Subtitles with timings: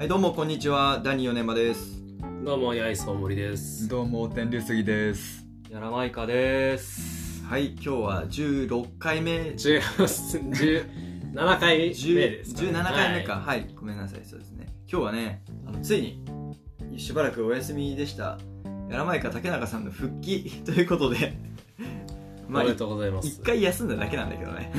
[0.00, 2.02] はい、どうもこんにちは、ダニヨネマです。
[2.42, 3.86] どうも、やいそう森です。
[3.86, 7.44] どうも天竜杉ですやらまいかです。
[7.44, 14.68] はい、今日は16回目、十17回目10ですかね、17回目か、ははい、ごめんなさい、そうですね。
[14.90, 18.38] 今日はね、あのついにしばらくお休みでした、
[18.88, 21.49] やらまいか竹中さんの復帰ということで、い。
[22.50, 23.28] まあ、おめでとうございます。
[23.28, 24.72] 一回休んだだけなんだけどね、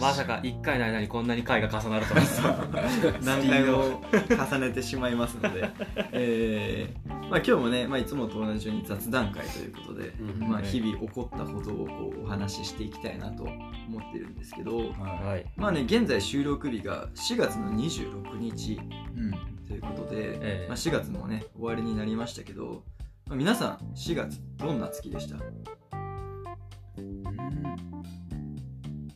[0.00, 3.18] まさか1回の間にこんなに回が重なるとは。
[3.24, 4.02] 何回も
[4.50, 5.68] 重ねてしまいますので、
[6.12, 10.48] えーまあ、今日もね、まあ、いつもと同じように雑談会ということで、うん。
[10.48, 14.84] まあ、日々起こったことをこうお話ししていきたいなと思ってるんですけど、は
[15.24, 15.44] はい。
[15.56, 18.78] まあね、現在収録日が4月の26日
[19.66, 20.66] ということで、ええ。
[20.68, 22.84] まあ、4月もね終わりになりましたけど、
[23.26, 25.36] まあ、皆さん4月どんな月でした？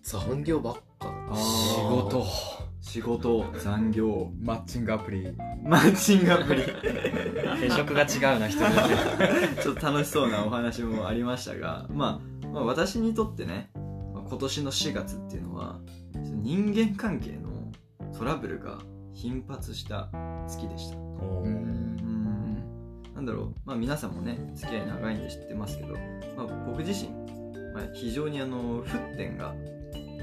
[0.03, 1.15] 残業ばっか。
[1.35, 2.27] 仕事。
[2.81, 3.45] 仕事。
[3.59, 4.33] 残業。
[4.41, 5.37] マッチングアプリ。
[5.63, 6.63] マッチングアプリ。
[6.63, 8.89] 定食が違うな、一人だ
[9.57, 9.63] け。
[9.63, 13.71] ちょっと楽しそうなお話もありましたが、まあ、まあ私にとってね
[14.13, 15.81] まあ今年の4月っていうのは
[16.15, 17.73] 人間関係の
[18.19, 18.79] トラブルが
[19.15, 20.11] 頻発した
[20.49, 20.97] 月でした。
[20.97, 21.01] う
[23.21, 25.93] なんだろう、まあ、皆さんもね付き合い長いんで知ってますけど、
[26.39, 27.11] まあ、僕自身、
[27.75, 29.55] まあ、非常にあの沸点が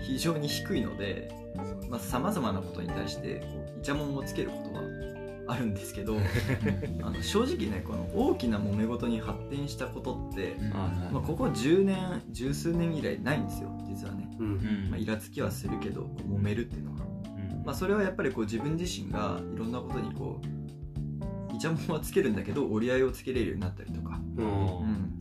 [0.01, 1.31] 非常に低いので
[1.99, 4.81] さまざ、まなことに対してこうイチャモンをつけることは
[5.47, 6.17] あるんですけど
[7.01, 14.47] あの正直ねこの大きな揉め事に発展したことって、まあ、ここ10年十数年以来ないんですよ実はね、うん。
[14.47, 14.89] うん。
[14.91, 16.97] まあ、イラつきはするけど揉めるっていうのは。
[17.65, 20.39] まあ、それはやっぱりこう自分自身がいろんなことにこ
[21.51, 24.21] うイチャモンはつけるんだけど折り合いをつけれるようになったりとか、う。
[24.21, 24.26] うんうん、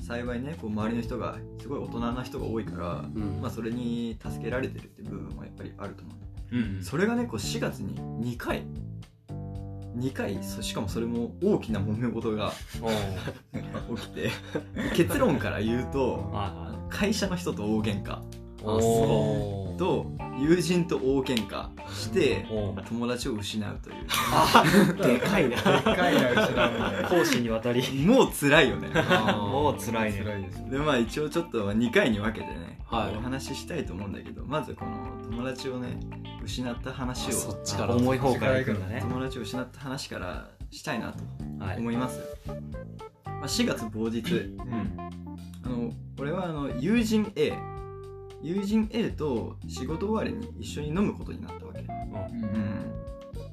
[0.01, 3.41] 幸いねこう周りの人がすごい大人な人が多いから、うん。
[3.41, 6.17] まあ、それに助けられてるっていう部分もやっぱりあると思う。
[6.53, 8.63] うんそれがねこう4月に2回。
[9.97, 12.53] 2回そしかもそれも大きな揉め事が
[13.97, 14.31] 起きて。
[14.95, 18.13] 結論から言うとは会社の人と大喧嘩。
[18.13, 18.23] あ、
[18.63, 20.07] そと
[20.39, 22.47] 友人と大喧嘩して
[22.89, 23.97] 友達を失うという
[24.95, 24.97] う。
[25.03, 25.57] でかいな。
[25.57, 28.05] でかいな後ろの講師にわたり。
[28.05, 28.89] もう辛いよね
[29.37, 30.19] もう辛いね。
[30.25, 34.91] 辛いですでまあ一応ちょっと2回に分けてね、はいお話ししたいと思うんだけどまずこの
[35.29, 35.99] 友達をね
[36.45, 39.01] 失った話をあそっちから重い方から行くんだね。
[39.01, 41.79] 友達を失った話からしたいなとはい。
[41.79, 42.21] 思います、
[43.25, 44.95] まあ、4月某日うん。
[45.65, 47.53] あの俺はあの友人 A
[48.47, 51.81] 友人 A と仕事終わりに一緒に飲むことになったわけ。
[51.81, 51.91] うん。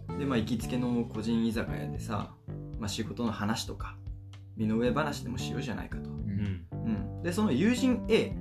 [0.09, 2.35] うんでまあ行きつけの個人居酒屋でさ、
[2.77, 3.97] まあ、仕事の話とか
[4.55, 6.11] 身の上話でもしようじゃないかと。
[6.11, 6.19] ううん。
[6.19, 6.67] ん。
[6.71, 8.35] うん、でその友人 A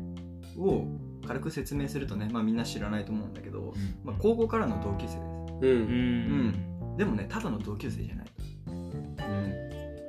[0.59, 0.85] を
[1.27, 3.73] 軽く説明するとね、まあ、みんな知らないと思うんだけど、
[4.05, 5.19] まあ、高校からの同級生です、
[5.63, 5.67] う。
[5.67, 6.49] うん。
[6.49, 6.97] ん。
[6.99, 8.27] でもねただの同級生じゃない、
[8.67, 9.17] うん、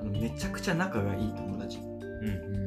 [0.01, 2.27] あのめちゃくちゃ仲がいい友達、うん。
[2.27, 2.62] うん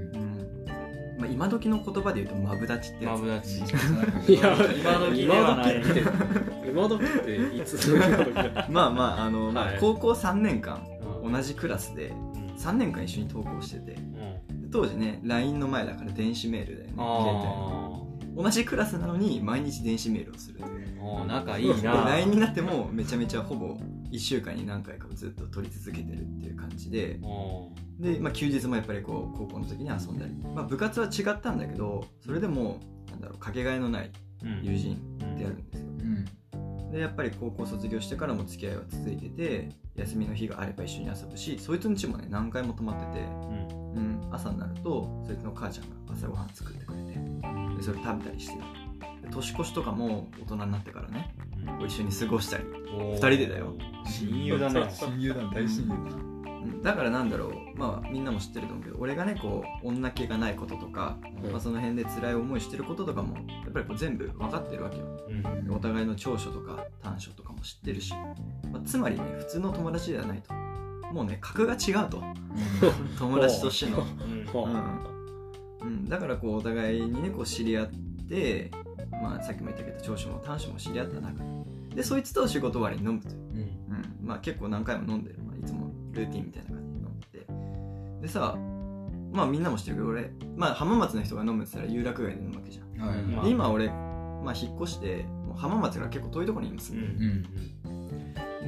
[1.26, 3.20] まあ、今時の言葉で言うとマブダチってやつ。
[3.20, 3.58] マブダチ。
[4.32, 5.76] いや、今時ではない。
[5.76, 9.78] 今時って、今時っていつの今時だまあまああの、まあはい。
[9.80, 10.86] 高校3年間
[11.24, 11.32] うん。
[11.32, 12.12] 同じクラスで
[12.58, 14.70] 3年間一緒に登校しててでうん。
[14.70, 18.00] 当時ね LINE の前だから電子メールだよね携あ
[18.34, 20.60] 帯同じクラスなのに毎日電子メールをする。
[20.60, 22.04] という仲いいでな。
[22.04, 23.78] LINE になってもめちゃめちゃほぼ
[24.10, 28.02] 1週間に何回かずっと取り続けてるっていう感じでうん。
[28.02, 32.80] で、まあ、休日もやっぱりこう高校の時に遊んだり、まあ、部活は違ったんだけどそれでも
[33.10, 34.10] なんだろうかけがえのない
[34.44, 34.60] うん。
[34.62, 34.96] 友人
[35.32, 35.86] ってやるんですよ。
[35.86, 36.90] うん。
[36.92, 43.22] でやっぱり高校卒業してからも付き合いは続いてて休みの日があれば一緒に遊ぶしそいつの家もね何回も泊まってて、う
[43.72, 43.86] ん。
[43.96, 47.14] うん、朝になるとそいつの母ちゃんが朝ごはん作ってくれて
[47.76, 48.54] でそれ食べたりして
[49.22, 51.34] で年越しとかも大人になってからね
[51.66, 52.64] こう一緒に過ごしたり
[52.96, 53.74] 二二人でだよ。
[54.06, 54.88] 親友だね。
[54.90, 56.82] 親友だ大親友だうん。
[56.82, 57.78] だからなんだろう。
[57.78, 61.50] まあみんなも知ってると思うけど俺がねこう女気がないこととか、うん。
[61.50, 65.04] まあ、その辺で辛い思いしてることとかもやっぱりこう全部分かってるわけよ。
[65.66, 65.74] うん。
[65.74, 68.12] お互いの長所とか短所とかも知ってるし、
[68.72, 70.54] まあ、つまりね普通の友達ではないと。
[71.12, 72.22] もうね格が違うと。
[73.18, 74.06] 友達としての、
[75.82, 77.88] うん、だからこうお互いにねこう知り合っ
[78.28, 78.70] て、
[79.10, 81.42] まあ、さっきも言ったけど長所も短所も知り合った中
[81.94, 83.34] でそいつと仕事終わりに飲むという。
[83.34, 83.58] うん。
[83.58, 87.26] うん、まあ結構何回も飲んでる、まあ、いつもルーティンみたいな感じで飲んで。
[88.20, 88.56] てでさ
[89.32, 93.08] まあみんなも知ってるけど俺、まあ、浜松の人が飲むって言ったら有楽街で飲むわけじゃん。
[93.08, 97.42] はいまあで今俺、まあ、引っ越してもう浜松から結構遠いところにいます、うん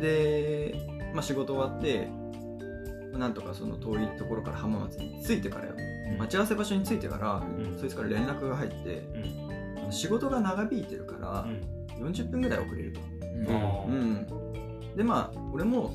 [0.01, 2.09] で、まあ、仕事終わって
[3.13, 5.75] まあなんとかその遠いところから浜松に着いてからよ。
[6.19, 7.77] 待ち合わせ場所に着いてから、ん。
[7.79, 9.03] そいつから連絡が入って、
[9.91, 11.47] 仕事が長引いてるから、
[11.99, 13.01] 40分ぐらい遅れると、
[13.89, 14.27] うん。
[14.97, 15.93] でまあ俺も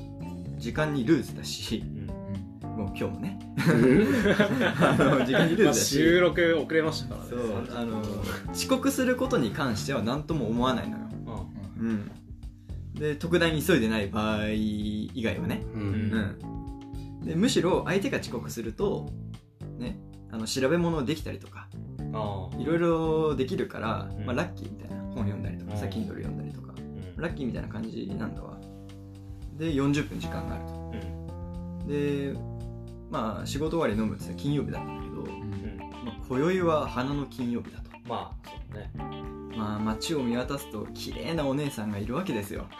[0.56, 2.74] 時間にルーズだしうん。
[2.76, 3.38] もう今日もね。
[4.80, 7.30] あの時間にルーズまあだし収録遅れましたからね。
[7.30, 8.02] そうあの
[8.52, 11.04] 遅刻することに関しては何とも思わないのよ、
[11.78, 11.88] うん。
[11.88, 12.10] うん、
[12.94, 16.36] で特段急いでない場合以外はね、ううん。
[17.22, 19.10] うん、でむしろ相手が遅刻すると
[19.78, 19.98] ね
[20.30, 21.68] あの調べ物できたりとか
[22.58, 24.24] いろいろできるから、うん。
[24.26, 27.22] まあ、ラッキーみたいな本読んだりとかさうん Kindle 読んだりとかうん。
[27.22, 28.58] ラッキーみたいな感じなんだわ。
[29.56, 30.72] で40分時間があると。
[31.82, 31.86] うん。
[31.88, 32.38] で
[33.10, 35.78] まあ仕事終わり飲むって金曜日だったんだけど、うん。
[36.04, 37.90] まあ、今宵は花の金曜日だと。
[38.08, 38.90] まあそうね。
[39.56, 42.66] まあ街を見渡すと綺麗なお姉さんがいるわけですよ。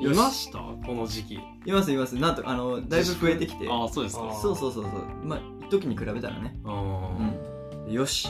[0.00, 0.58] いました？
[0.58, 1.34] この時期。
[1.66, 2.16] いますいます。
[2.16, 3.68] なんとあのだいぶ増えてきて。
[3.68, 4.28] ああそうですか。
[4.30, 4.92] あそうそうそうそう。
[5.24, 6.54] まあ一時に比べたらね。
[6.64, 7.30] あうん。
[7.32, 7.41] で
[7.88, 8.28] よし。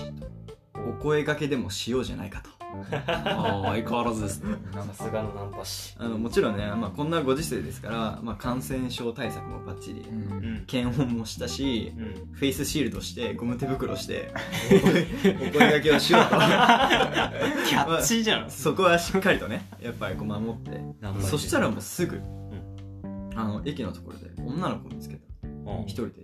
[0.75, 2.51] お声掛けでもしようじゃないかと。
[2.91, 4.41] あ相変わらずです。
[4.41, 4.57] ね
[4.95, 5.95] さすがのナンパ師。
[5.99, 10.65] あのもちろんね、まあ、こんなご時世ですから、まあ、感染症対策もバッチリうん。
[10.67, 12.33] 検温もしたしうん。
[12.33, 14.33] フェイスシールドしてゴム手袋して
[14.67, 16.31] お声お声掛けをしようと。
[17.69, 18.51] キャッチーじゃん。
[18.51, 20.81] そこはしっかりとねやっぱりこう守って。
[21.21, 22.21] そしたらもうすぐ、
[23.37, 25.23] あの駅のところで女の子見つけた。
[25.43, 25.83] うん。
[25.83, 26.23] 一人で。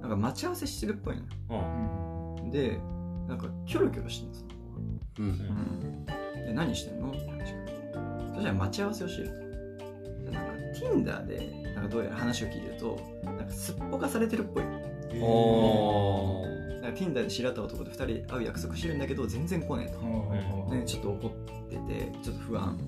[0.00, 1.28] なんか待ち合わせしてるっぽいのよ。
[1.50, 2.13] うん
[2.54, 2.78] で
[3.26, 4.46] なんかキョロキョロしてるんですよ
[5.18, 6.06] うんうん、
[6.46, 7.10] で何してんの？
[7.10, 7.66] って話が。
[8.34, 9.34] そしたら待ち合わせをしてると。
[10.24, 14.64] でなんか Tinder でなんかどうやら話を聞いてるとなんかすっぽかされてるっぽい。
[15.20, 16.80] おー。
[16.80, 20.00] なんか Tinder で知り合った男と2人で会う約束してるんだけど全然来ねえと、
[20.74, 21.30] ね、ちょっと怒っ
[21.68, 22.78] ててちょっと不安。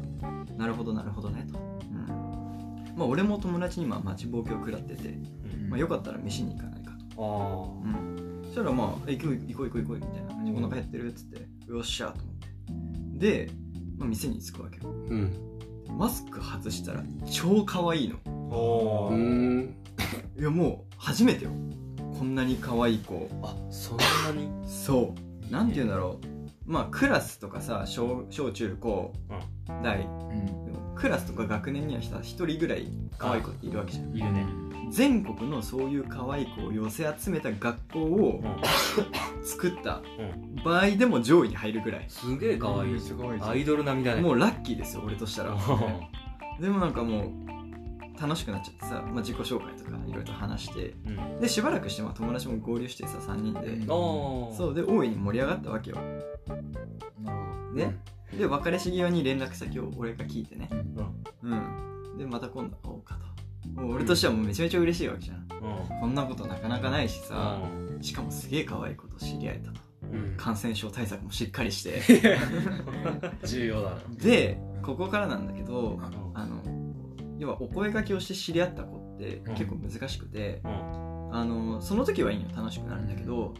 [0.56, 2.06] なるほどなるほどねと、うん。
[2.96, 5.16] まあ、俺も友達にまあ待ちぼうけを食らってて、
[5.68, 8.15] まあ、よかったら飯に行かないかと、あうん、そ
[8.56, 10.52] したらまあ「え行こう行こう行こう行こう」みたいな感じ。
[10.52, 12.36] でお腹減ってるっつって「よっしゃ」と思っ
[13.18, 13.46] て。
[13.46, 13.50] で、
[13.98, 14.90] まあ、店に着くわけよ。
[14.90, 15.32] うん。
[15.96, 18.16] マスク外したら超可愛いの。
[18.26, 19.74] あおうーん。
[20.38, 21.50] いやもう初めてよ。
[22.18, 24.04] こんなに可愛い子あそんな
[24.40, 24.48] に？
[24.66, 25.14] そ
[25.48, 25.52] う。
[25.52, 26.70] なんて言うんだろう。
[26.70, 29.12] まあクラスとかさ小小中高
[29.82, 29.98] 大。
[29.98, 32.88] でもクラスとか学年にはさ一人ぐらい
[33.18, 34.16] 可愛い子っているわけじゃん。
[34.16, 34.46] いるね
[34.90, 39.44] 全国のそういう可愛い子を寄せ集めた学校をうん。
[39.44, 40.62] 作ったうん。
[40.64, 42.04] 場合でも上位に入るぐらい。
[42.08, 43.00] すげえ可愛い。
[43.00, 44.20] すごいアイドル並みだね。
[44.20, 45.52] もうラッキーですよ俺としたら。
[45.52, 50.94] うでもなんかもう楽しくなっちゃってさ、まあ、自己紹介とかいろいろと話して。
[51.10, 51.40] ん。
[51.40, 54.74] でしばらくしてまあ友達も合流してさ3人で、うんそう。
[54.74, 55.96] で大いに盛り上がったわけよ。
[56.46, 56.64] なる
[57.24, 57.94] ほね、
[58.38, 60.70] で別れし際に連絡先を俺が聞いてね。
[60.94, 61.12] ど
[61.42, 62.18] うん。
[62.18, 63.25] でまた今度会おうかと
[63.76, 65.36] もう俺としてはもうめちゃめちゃ嬉しいわけじゃん。
[65.36, 65.42] う
[65.94, 66.00] ん。
[66.00, 67.60] こんなことなかなかないしさ
[68.00, 69.80] うしかもすげえ可愛い子と知り合えたと。
[70.12, 70.34] うん。
[70.36, 72.02] 感染症対策もしっかりして。
[73.44, 73.96] 重要だな。
[74.18, 75.98] でここからなんだけど
[76.34, 76.62] あの
[77.38, 79.54] 要はお声掛けをして知り合った子ってうん。
[79.54, 80.68] 結構難しくて、ん。
[81.32, 83.52] あのその時はいいよ楽しくなるんだけど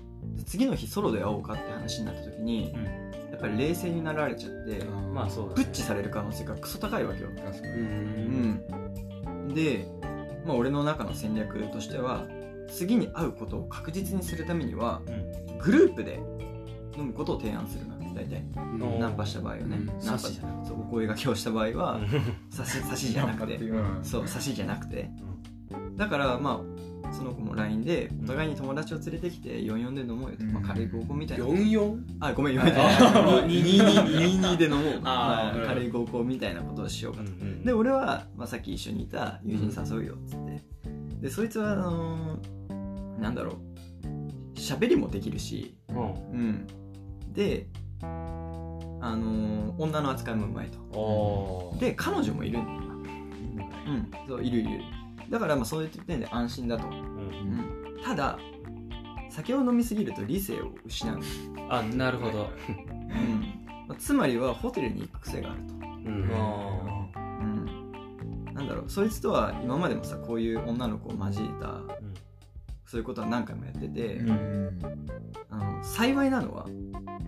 [0.46, 3.06] 次の日ソロで会おうかって話になった時にうん。
[3.30, 5.62] やっぱり冷静になられちゃってどまあそうだね。
[5.62, 7.82] ブッチされる可能性がクソ高いわけよ、確かうに。
[7.82, 7.82] う
[9.44, 9.50] ん。
[9.50, 9.86] ん、で、
[10.46, 12.26] まあ、俺の中の戦略としては
[12.68, 15.58] 次に会うことを確実にするためにはうん。
[15.58, 16.20] グループで
[16.96, 18.42] 飲むことを提案するの大体。
[18.56, 19.86] うんナンパした場合はね、うん。
[19.86, 22.00] ナンパそうお声掛けをした場合は
[22.50, 23.56] 差し差しじゃなくて。
[23.56, 25.10] うんそう差しじゃなくて
[25.96, 35.00] だからまあその子も LINE でお互いに友達を連れてきて44で飲もうよと、まあ、軽い合コンみたいな、44あごめん4あ22で飲もう。
[35.00, 35.88] まあ軽い。
[35.90, 40.62] 合コンみたいなことをしようかと、うんで俺は、まあ、さっき一緒にいた友人誘うよっつって。
[41.20, 44.58] でそいつはあのーなんだろう。
[44.58, 45.76] 喋りもできるし。
[45.88, 45.96] うん。
[45.96, 46.02] う
[46.36, 46.66] ん。
[47.32, 47.68] で
[48.00, 51.74] あのー女の扱いもうまいと。
[51.78, 52.78] で彼女もいるんだよ
[53.86, 54.10] うん。
[54.28, 54.80] そういるいる
[55.30, 56.94] だからまあそういう点で安心だと、うん。
[56.94, 58.38] うん、ただ
[59.30, 61.18] 酒を飲みすぎると理性を失う、
[61.68, 62.50] あなるほど。
[62.68, 63.66] うん。
[63.88, 65.78] まあ、つまりはホテルに行く癖があると、う
[66.10, 66.30] ん。
[66.32, 68.84] あうん、なんだろう。
[68.88, 71.80] そいつとは今までもさこういう女の子を交えた
[72.86, 74.78] そういうことは何回もやってて、うん。
[75.50, 76.66] あの幸いなのは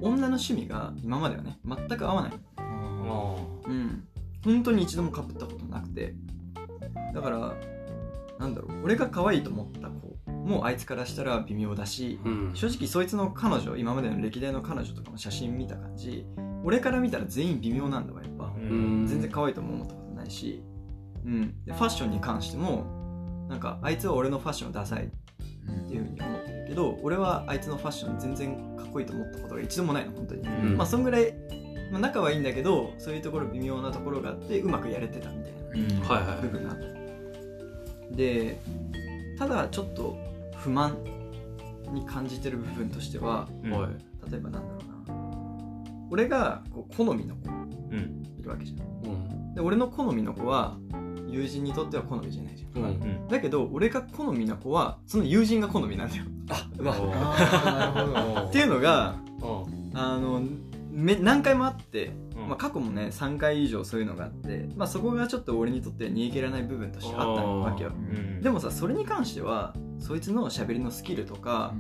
[0.00, 2.33] 女の趣味が今まではね全く合わない。
[2.57, 3.37] あ
[3.67, 4.05] うん。
[4.45, 6.14] 本当に一度もかぶったことなくて。
[7.14, 7.55] だから
[8.38, 10.16] なんだろう俺が可愛いと思った子
[10.49, 12.50] もあいつからしたら微妙だし、うん。
[12.54, 16.26] 正直そいつの彼女今までの歴代の彼女とかの写真見た感じ
[16.64, 19.04] 俺から見たら全員微妙なんだわやっぱ、ううん。
[19.04, 20.62] ん全然可愛いとも思ったことないし、
[21.25, 25.09] うん、でファッションに関してもなんかあいつは俺のファッションダサいっ
[25.88, 30.76] ていうふうに思ってるけど俺はあいつのファッション全然かっこいいと思ったことが一度もないの本当に、うん。
[30.76, 31.35] まあそんぐらい、
[31.92, 36.09] まあ、仲はいいんだけどそういうところ微妙なところがあってうまくやれてたみたいなうん。
[36.09, 36.42] はいはい。
[36.42, 36.98] 部分があった
[38.12, 38.61] で
[39.38, 40.17] ただちょっと
[40.57, 40.97] 不満
[41.93, 43.71] に感じてる部分としてはうん。
[43.71, 43.91] はい。
[44.31, 45.15] 例えばなんだろうな。
[46.11, 48.23] 俺がこう好みの子うん。
[48.38, 49.11] いるわけじゃん。
[49.11, 49.55] うん。
[49.55, 50.77] で俺の好みの子は
[51.29, 52.91] 友人にとっては好みじゃないじゃん、うん。
[52.91, 53.29] うん。
[53.29, 56.25] だけど俺が好みな子はその友人が好みなんだよ。
[56.79, 57.95] うわあー。
[57.95, 59.99] なるほどっていうのがうん。
[59.99, 60.43] あの
[60.91, 67.90] め何回もあって、うんまあ、過去もね3回以上そういうのがあって、まあ、そこがちょっと俺にとって逃げ切らない部分としてあったわけよ。
[67.90, 68.40] うん。
[68.40, 71.75] でもさそれに関してはそいつの喋りのスキルとか、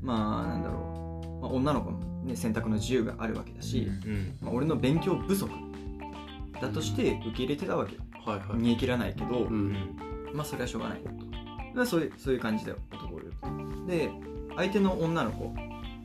[0.00, 4.38] まあなんだろう、まあ、女の子の、ね、選択の自由があるわけだし、うん。
[4.40, 5.50] まあ、俺の勉強不足
[6.60, 8.02] だとして受け入れてたわけよ。
[8.24, 8.48] はいはい。
[8.58, 9.96] 逃げ切らないけど、うん
[10.32, 11.26] まあそれはしょうがないよと。
[11.74, 13.86] まあそういうそういう感じだよ男をと。
[13.86, 14.10] で
[14.56, 15.54] 相手の女の子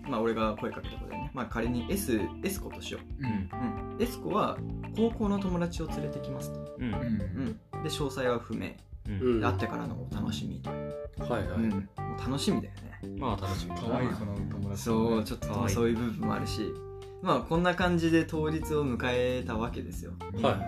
[0.10, 3.24] まあ俺が声かけた子だよねまあ仮に S, S 子としよう。
[3.24, 3.26] ん。
[3.26, 3.50] う、
[3.94, 4.58] うん、S 子は
[4.96, 6.86] 高校の友達を連れてきますと、うん。
[6.86, 6.94] うん。
[6.94, 8.72] うん、で詳細は不明。
[9.08, 9.22] うん。
[9.22, 9.40] うん。
[9.40, 11.48] で会ってからのお楽しみと、はいはい。
[11.48, 11.82] うん、もう
[12.20, 13.18] 楽しみだよね。
[13.18, 13.76] まあ楽しみ。
[13.76, 14.84] 可愛いその友達。
[14.84, 16.74] そうちょっとそういう部分もあるし。
[17.22, 20.14] まあこんな感じで当日を迎えたわけですよ。
[20.42, 20.60] は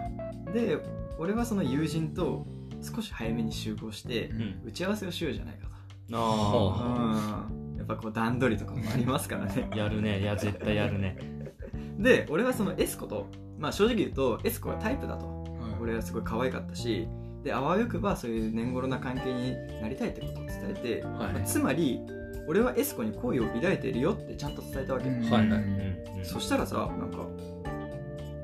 [0.53, 0.77] で
[1.17, 2.45] 俺はその友人と
[2.81, 4.61] 少し早めに集合してうん。
[4.65, 5.71] 打ち合わせをしようじゃないかと。
[6.13, 9.67] あうんやっぱこう段取りとかもありますからね。
[9.71, 10.21] あ やるね。
[10.21, 11.17] いや絶対やるね。
[11.97, 15.25] で俺はその S 子とまあ正直言うと S 子がタイプだと。
[15.25, 15.81] はい。
[15.81, 17.07] 俺はすごい可愛かったし
[17.43, 21.33] であわよくばそういう年頃な関係になりたいってことを伝えて、はい。
[21.33, 21.99] まあつまり
[22.47, 27.25] 俺は S 子に好意を抱いているよってちゃんと伝えたわけ、うんはいそしたらさなんか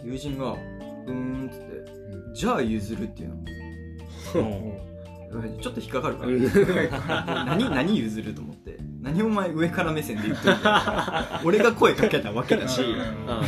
[0.04, 0.54] 友人が
[1.06, 1.66] 「うーん」っつって
[2.34, 3.36] 「じゃあ譲る」っていうの。
[3.36, 4.40] う。
[4.40, 4.97] ん
[5.62, 6.44] ちょっと引っかかるから、うん。
[7.60, 8.78] 何何譲ると思って？
[9.02, 11.42] 何お前上から目線で言ってるんだよ。
[11.46, 12.82] 俺が声かけたわけだし、
[13.28, 13.42] あ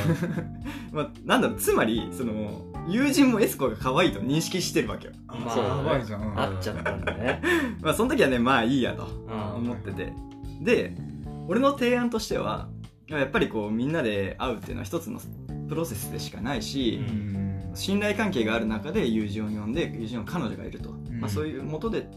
[0.91, 1.57] まあ、なんだろう。
[1.57, 5.13] つまりその友人もエスコが可愛いと認識してるわけよ。
[5.27, 6.35] あまあそうやばいじゃん。
[6.35, 7.41] 会っちゃったんだね。
[7.81, 9.55] まあその時はねまあいいやとうん。
[9.55, 10.13] 思ってて。
[10.61, 10.95] で
[11.47, 12.67] 俺の提案としては
[13.07, 15.19] やっぱりこうみんなで会うっていうのは一つの
[15.67, 17.39] プロセスでしかないし、うん。
[17.75, 22.09] 信頼関係がある中で友人を呼んで友人の彼女がいると、んまあ、そういう元で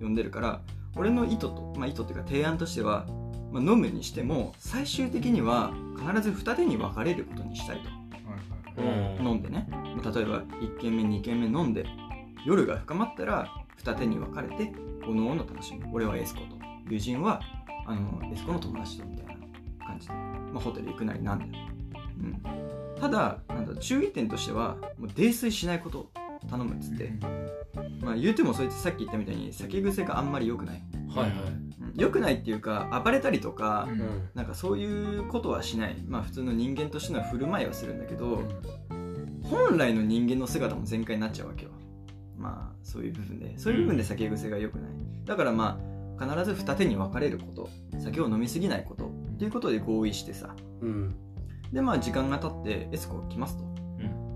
[0.00, 0.60] 呼んでるから
[0.96, 3.06] 俺の意図と、まあ、意図っていうか提案としては、
[3.50, 7.88] まあ、飲むにしても最終的には必ず二手に分かれることにしたいと。
[7.88, 9.18] はいはい。
[9.18, 9.26] うん。
[9.26, 11.86] 飲んでね、まあ例えば1軒目2軒目飲んで
[12.44, 14.72] 夜が深まったら二手に分かれて
[15.06, 15.86] おのおの楽しむ。
[15.92, 16.46] 俺はエスコと
[16.88, 17.40] 友人は
[17.86, 21.58] あのエスコの友達とみたいな感じで、まあ、ホテル行くなりなんで、
[22.20, 25.98] うん、ただなんだ注意点としてはもう泥酔しないこと。
[26.00, 26.10] を
[26.48, 27.12] 頼むっつって、
[28.00, 30.82] まあ、言うてもそいつさっき言ったみたいに酒癖があんまり良くない、
[31.14, 31.30] はいはい。
[31.30, 34.00] うん、良くないっていうか暴れたりとか、うん。
[34.00, 35.96] うんなんかそういうことはしない。
[36.06, 38.42] まあ普通の人間としての振る舞いはするんだけど、
[39.44, 41.70] 本来の人間の姿も全開になっちゃうわけよ。
[42.36, 43.58] まあそういう部分で。
[43.58, 44.90] そういう部分で酒癖が良くない。
[45.24, 45.78] だからま
[46.18, 47.68] あ必ず二手に分かれること。
[47.98, 49.06] 酒を飲みすぎないこと。
[49.06, 50.54] っていうことで合意してさ。
[50.80, 51.14] うん。
[51.72, 53.64] でまあ時間が経ってエスコが来ますと、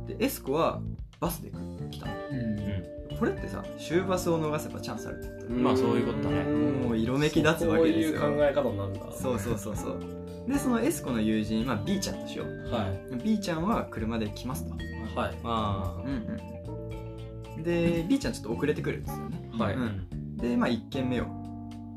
[0.07, 0.81] でエスコは
[1.21, 1.51] バスで
[1.91, 2.13] 来たの。
[2.31, 3.19] うん。
[3.19, 5.53] これってさ終バスを逃せばチャンスあるってこと。
[5.55, 6.43] まあそういうことだね。
[6.45, 8.21] もう色めき立つわけですよ。
[8.21, 10.01] そういう考え方になるんだそうそうそうそう。
[10.47, 12.71] でそのエスコの友人、まあ、B ちゃんとしよう。
[12.71, 13.17] はい。
[13.25, 14.75] B ちゃんは車で来ますと、
[15.19, 15.39] はい。
[15.43, 16.13] あうん
[17.57, 19.75] うん、で B ちゃんちょっと遅れてくるんですよね、はい。
[19.75, 21.27] うん、でまあ1軒目を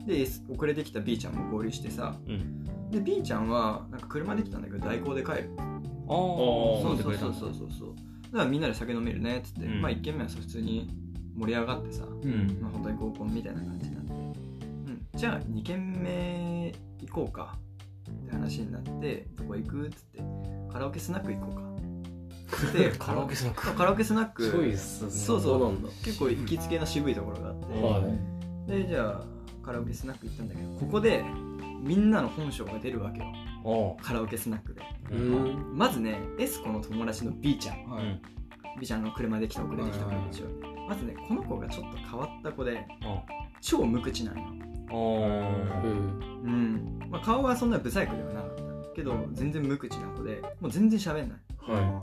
[0.08, 2.16] で遅れてきた B ちゃんも合流してさ。
[2.28, 2.90] うん。
[2.90, 5.52] で B ちゃんはなんか車で来たんだけど代行で帰る。
[5.60, 6.90] ああー。
[6.90, 7.70] 飲んそうそうそうそう。
[7.72, 7.96] そう
[8.32, 9.82] だからみんなで酒飲めるねっつって、うん。
[9.82, 10.90] まあ1軒目はさ普通に
[11.36, 12.60] 盛り上がってさ、うん。
[12.62, 14.16] まあ、本当に合コンみたいな感じになって、う
[14.92, 17.58] ん、じゃあ2軒目行こうか。
[18.10, 19.88] って話になってどこ行く？
[19.88, 20.22] っつって。
[20.72, 21.70] カラオケスナック行こうか。
[22.78, 23.76] で カラオケスナック。
[23.76, 25.12] カラオケスナックすごいっすね。
[25.12, 25.90] そうそうなんだ？
[26.04, 28.00] 結構行きつけな渋いところがあって、は
[28.68, 28.72] い。
[28.72, 31.24] でじゃあカラオケスナック行ったんだけどここで
[31.82, 33.26] みんなの本性が出るわけよ
[34.02, 34.82] カラオケスナックで。
[35.12, 35.78] うん。
[35.78, 37.84] まずねエスコの友達の B ちゃん。
[37.90, 38.04] はい。
[38.04, 38.22] うん、
[38.80, 40.46] B ちゃんが車で来た遅れてきた子でしょ
[40.88, 42.86] まずねこの子がちょっと変わった子で
[43.62, 44.46] 超無口なのよ。
[44.92, 45.30] おううん
[46.44, 48.64] うん、まあ、顔はそんなブサイクではなかった
[48.96, 51.38] けど全然無口な子でもう全然喋んない。
[51.60, 52.02] は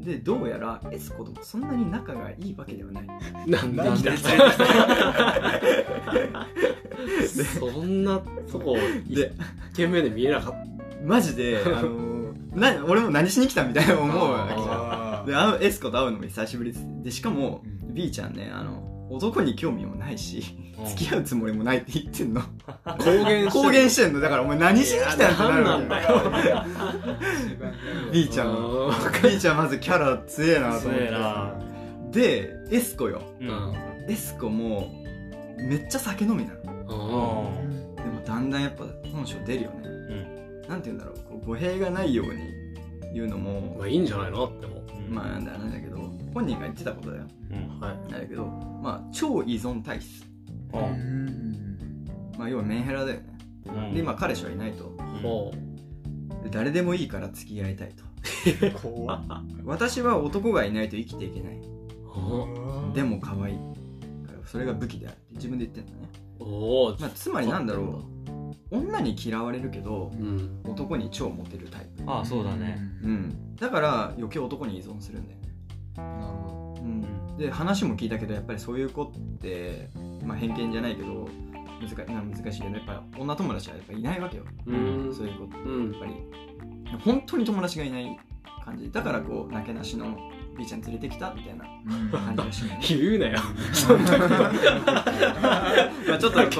[0.00, 3.04] でどうやらエスコともそんなに仲がいいわけではない。
[3.46, 3.82] いなんで？
[7.58, 8.20] そんな
[8.50, 8.76] とこ
[9.08, 9.32] で
[9.72, 10.75] 一軒目で見えなかっ
[11.06, 12.16] マジで、 あのー
[12.56, 14.68] な俺も何しに来たみたいな思うわけじゃん。
[14.70, 16.84] あであのエスコと会うのも久しぶりです。
[17.02, 17.94] でしかもうん。
[17.94, 20.42] B ちゃんねあの男に興味もないし
[20.78, 20.86] うん。
[20.86, 22.40] 付き合うつもりもないって言ってんの。
[22.84, 24.20] た公言公言してんの。
[24.20, 26.22] だからお前何しに来たんってなるわいやなんだよ
[28.12, 33.20] B ちゃんあ B ちゃんまずキャラ強えなと思ってでエスコよ。
[33.40, 33.48] うん。
[33.48, 33.74] うん
[34.08, 34.88] エスコも
[35.58, 36.60] めっちゃ酒飲みなの。
[36.88, 39.88] あでもだんだんやっぱ本性出るよね、
[40.68, 42.32] なんて言うんだろうこう語弊がないように
[43.14, 45.96] 言うのあもまあいいんじゃないのってもまあなんだなんだけど
[46.34, 47.24] 本人が言ってたことだよ。
[47.50, 47.80] うん。
[47.80, 47.96] はい。
[48.10, 50.24] なんだけどまあ超依存体質。
[50.72, 51.26] ううん。
[51.26, 52.08] ん
[52.38, 53.38] まあ要はメンヘラだよね。
[53.66, 53.94] うん。
[53.94, 54.84] で今彼氏はいないと。
[55.22, 55.52] ほ
[56.42, 58.04] で誰でもいいから付き合いたいと。
[59.64, 61.60] 私は男がいないと生きていけない。
[62.16, 63.58] うでも可愛い
[64.46, 66.08] それが武器であるって自分で言ってんだね、
[66.38, 68.35] おおまあ、つまりなんだろう
[68.70, 70.60] 女に嫌われるけどうん。
[70.64, 72.02] 男に超モテるタイプ。
[72.06, 72.78] ああそうだね。
[73.02, 73.56] うん。
[73.56, 75.46] だから余計男に依存するんだよね。
[75.96, 79.88] なるほうん、で話も聞いたけどやっぱりそういう子って、
[80.24, 81.28] まあ、偏見じゃないけど
[81.80, 85.14] 難難しいけどやっぱ女友達はやっぱいないわけよ、うん。
[85.14, 85.92] そういう子ってうん。
[85.92, 86.14] やっぱり。
[87.04, 88.18] 本当に友達がいない
[88.64, 88.90] 感じ。
[88.90, 90.16] だからこうなけなしの
[90.56, 91.64] B ちゃん連れてきたみたいな
[92.10, 93.38] ど感じがしない言うなよ。
[93.72, 94.28] そんなこと。
[94.28, 96.50] まあちょっとこうやっ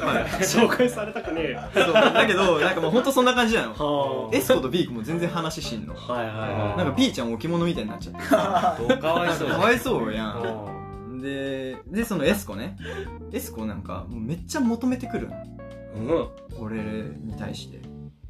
[0.00, 0.06] ぱ
[0.38, 1.60] 紹介されたくねえよ。
[1.74, 1.92] そう。
[1.92, 3.74] だけどなんかもう本当そんな感じなの。
[3.74, 5.94] は S 子と B 子も全然話しんの。
[5.94, 8.28] はいはいはなんか B ちゃん置物みたいになっちゃって。
[8.98, 11.18] かわいそうかわいそうやうん。
[11.18, 12.76] んででその S 子ね。
[13.32, 15.34] S 子なんかもうめっちゃ求めてくるの。
[15.34, 15.38] い
[15.96, 16.28] うん。
[16.60, 17.80] 俺に対して。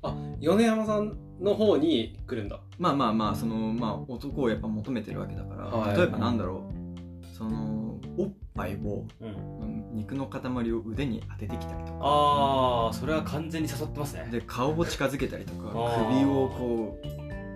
[0.03, 2.61] あ米山さんの方に来るんだ。
[2.79, 5.97] まあまあまあそのまあ男をやっぱ求めてるわけだから、はい。
[5.97, 7.37] 例えばなんだろう。
[7.37, 9.93] そのおっぱいをうん。
[9.95, 11.99] 肉の塊を腕に当ててきたりとか。
[12.03, 14.29] ああそれは完全に誘ってますね。
[14.31, 15.69] で顔を近づけたりとか
[16.09, 16.99] 首をこ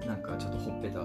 [0.04, 1.00] うなんかちょっとほっぺた。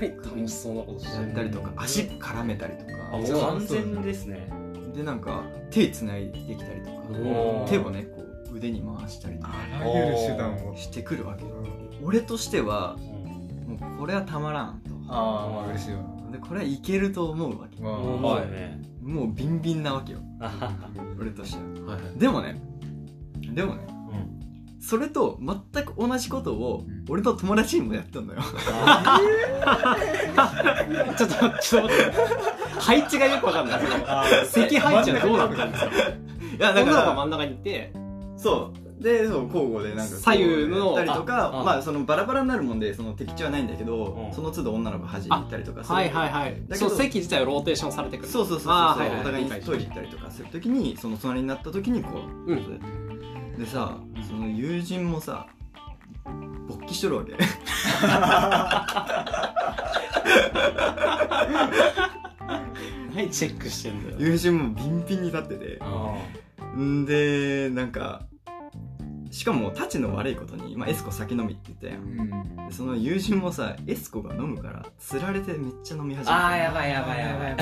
[0.00, 4.48] 何楽しそうなことしてったりとか足絡めたりとあもかう完全ですね。
[4.94, 6.92] でなんか手つないできたりとか。
[7.10, 9.52] おー手をねこう腕に回したりとか。
[9.52, 11.50] あらゆる手段をしてくるわけよ。
[11.50, 11.51] うん
[12.02, 13.00] 俺としてはう
[13.72, 13.76] ん。
[13.78, 14.90] もうこれはたまらんと。
[15.08, 16.00] ああまあ嬉しいわ。
[16.30, 17.82] でこれはいけると思うわけ。
[17.82, 18.80] わうね。
[19.02, 20.20] もうビンビンなわけよ。
[20.40, 20.72] あはは
[21.18, 21.92] 俺としては。
[21.94, 22.18] はいはい。
[22.18, 22.60] でもね
[23.54, 23.92] でもねう
[24.78, 24.80] ん。
[24.80, 27.04] それと全く同じことをうん。
[27.08, 28.40] 俺の友達にもやったんだよ。
[31.16, 32.12] ちょっと待ってちょっと待って。
[32.80, 33.80] 配置がよくわかんない。
[34.46, 37.92] 席配置はどうなったんですかいやだ女の子がから真ん中にいて。
[38.36, 44.34] そうでそう交互でなんか左右のたりとかまあそのバラバラになるもんでその敵地はないんだけど、うん。
[44.34, 46.62] その都度女の子端に行ったりとかするはいはいはい。
[46.68, 48.28] だけど席自体はローテーションされてくる。
[48.28, 49.20] そうそうそうそう、はいはい。
[49.20, 52.78] お互いにトイレ行ったりとかするときにその隣になった時にこう、うん。
[53.58, 55.46] でさその友人もさ
[56.68, 57.32] 勃起しとるわけ。
[63.14, 64.16] 何チェックしてんだよ。
[64.18, 65.78] 友人もビンビンに立ってて。
[65.80, 66.14] あ
[66.76, 68.22] んでなんか
[69.32, 71.96] しかもたちの悪いことに、まあ、エスコ酒飲みって言ったやん。
[72.02, 72.68] うん。
[72.68, 77.56] でその友人もさエスコが飲むからつられてめっちゃ飲み始めてあーやばいやばいや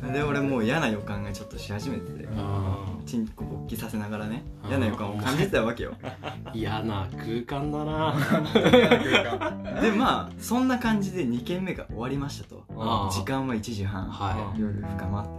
[0.00, 2.26] ばい で俺もう嫌な予感がちょっとし始めてて。
[2.36, 4.42] あチンコ勃起させながらね。
[4.66, 5.94] 嫌な予感を感じてたわけよ。
[6.54, 8.14] 嫌な空間だな。
[9.80, 12.64] でまあそんな感じで2軒目が終わりましたと。
[13.12, 15.30] 時間は1時半、は夜深まって。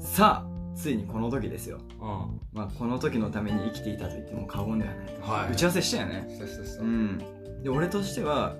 [0.00, 0.47] さあ
[0.78, 2.40] ついにこの時ですよ、うん。
[2.52, 5.52] まあ、この時のために生きていたと言っても過言ではない、はい。
[5.52, 6.36] 打ち合わせしたよね。
[6.38, 6.84] そうそうそう。
[6.84, 7.18] うん。
[7.62, 8.54] で俺としては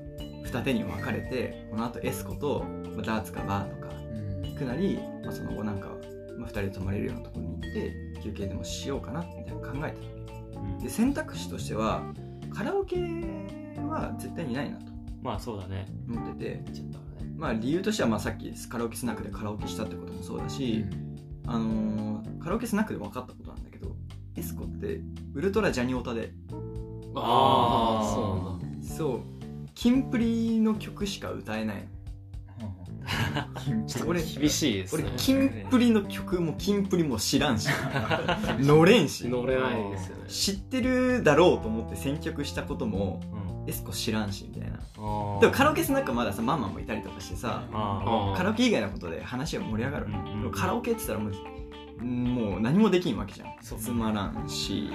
[0.44, 2.64] 二手に分かれてこのあとエスコと
[2.96, 4.50] まあダーツかバーとかうん。
[4.50, 5.90] 行くなり、まあ、その後なんか、
[6.36, 10.00] まあ、2人で泊まれるようなところに行って休憩でもしようかなみたいな考えて
[10.52, 10.78] たうん。
[10.80, 12.02] で選択肢としては
[12.52, 12.96] カラオケ
[13.88, 14.86] は絶対にないなと。
[15.22, 15.86] まあそうだね。
[16.08, 16.50] 思ってて。
[16.56, 16.64] ね。
[17.36, 20.84] まあ理由としてはまあさっきカラオケスナックでカラオケしたってこともそうだし、
[21.48, 23.96] あのーカラオケスナックで分かったことなんだけど
[24.36, 25.00] エスコって
[25.34, 26.32] ウルトラジャニオタで。
[27.14, 28.86] ああそうなんだ。
[28.94, 29.20] そう。
[29.74, 31.88] キンプリの曲しか歌えない
[33.86, 35.04] ち俺厳しいですね。
[35.08, 37.68] 俺キンプリの曲もキンプリも知らんし。
[38.60, 39.28] 乗れんし。
[39.28, 40.24] 乗れないですよね。
[40.28, 44.78] 知ってるだろうと思って選曲したこともうんエスコ知らんしみたいな。
[44.78, 51.32] でもカラオケスナックはまださママもいたりとかしてさあカラオケ以外のことで話が盛り上がる、うんうんでもカラオケって言ったらもう
[52.00, 53.48] うんもう何もできんわけじゃん。
[53.60, 54.90] つまらんし。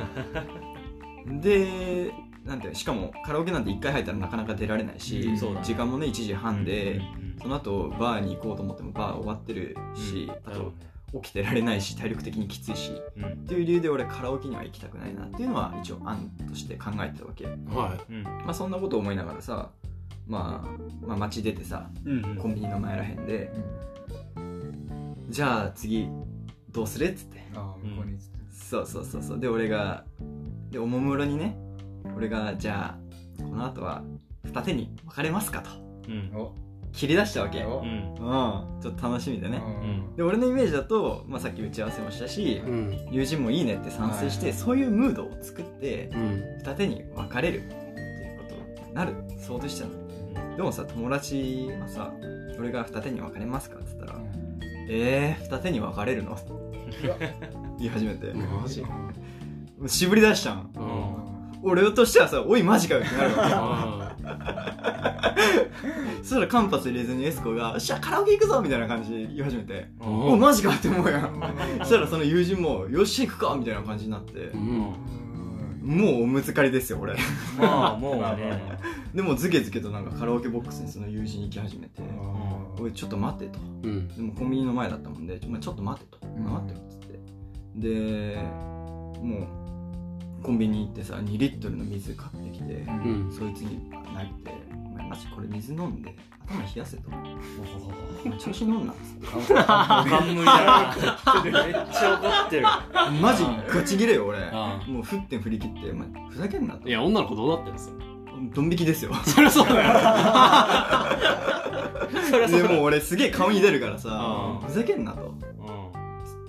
[1.42, 2.12] で
[2.44, 5.60] なんてしかもカラオケなんて1回入ったらなかなか出られないし、うんね。
[5.64, 10.72] 時間もね1時半で、うんその後バーに行こうと思ってもバー終わってるし、あと
[11.22, 13.26] 起きてられないし体力的にきついしうん。
[13.26, 18.24] っていう理由で俺カラオケには行きたくないなっていうのは一応案として考えてたわけ、はうん。
[18.24, 19.70] まあ、そんなことを思いながらさ、
[20.28, 23.52] まあ、まあ街出てさうんコンビニの前らへんで、
[25.30, 26.08] じゃあ次
[26.72, 27.44] どうするっつって。
[27.56, 28.18] ああ向こうに
[28.52, 29.40] そうそうそうそう。
[29.40, 30.06] で俺が
[30.72, 31.56] でおもむろにね
[32.16, 32.98] 俺がじゃ
[33.40, 34.04] あこの後は
[34.44, 35.70] 二手に分かれますかと。
[36.08, 36.32] うん。
[36.36, 36.54] お
[36.94, 37.64] 切り出したわけ。
[37.66, 37.86] おうん。
[37.86, 38.82] うん。
[38.82, 39.58] ちょっと楽しみでね。
[39.58, 40.16] うん。
[40.16, 43.08] で俺のイメージだと、まあ、さっき打ち合わせもしたしうん。
[43.12, 44.54] 友人もいいねって賛成して、はい。
[44.54, 46.44] そういうムードを作ってうん。
[46.64, 49.14] 二手に分かれるっていうことになる。
[49.40, 50.04] 想定したの。
[50.56, 52.14] でもさ友達はさ
[52.60, 54.20] 俺が二手に分かれますかって言ったら
[54.88, 56.38] 「えー、二手に分かれるの?」
[57.80, 58.32] 言い始めて。
[58.38, 58.86] マジ？
[59.88, 60.70] 渋り出したん
[61.64, 61.70] うん。
[61.70, 63.54] 俺としてはさ「おいマジかよ」ってなるわけ。
[63.56, 64.13] あ
[66.24, 70.08] そしたら間髪入れずにエスコが「よっしゃカラオケ行くぞ!」みたいな感じで言い始めて「うん。
[70.34, 71.30] おマジか!」って思うやん。
[71.80, 74.52] そしたらその友人も「よっしゃ行くか!」みたいな感じになって。
[75.84, 77.14] もうおむつかりですよ俺。
[77.60, 78.80] まあもうね。
[79.14, 82.02] でもズケズケとなんかカラオケボックスにその友人行き始めて
[82.80, 83.60] 「おいちょっと待って」と。
[83.84, 84.08] うん。
[84.08, 87.20] でもコンビニの前だったもんで「ちょまあちょっと待って」と「うん待ってよ」っつって。
[87.76, 88.38] で
[89.22, 89.48] もう
[90.44, 93.32] コンビニ行ってさ2リットルの水買ってきてうん。
[93.32, 97.04] そいつに投げて「お前マジこれ水飲んで頭冷やせ」と
[98.26, 99.28] 「お前調子乗んな」っつって。
[101.50, 102.68] めっちゃ怒ってる
[103.22, 104.40] マジガチギレよ俺。
[104.52, 106.88] あもう沸点振り切って「お前ふざけんな」と。
[106.88, 107.96] いや女の子どうなってるんですよ。
[108.54, 109.14] ドン引きですよ。
[109.24, 109.90] そりゃそうだよ。
[112.30, 114.10] そりゃそうだでもう俺すげえ顔に出るからさ
[114.62, 115.34] うんふざけんなと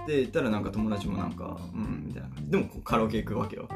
[0.07, 2.51] うんって言ったらなんか友達もなんかうんみたいな感じ。
[2.51, 3.69] でもこうカラオケ行くわけよ。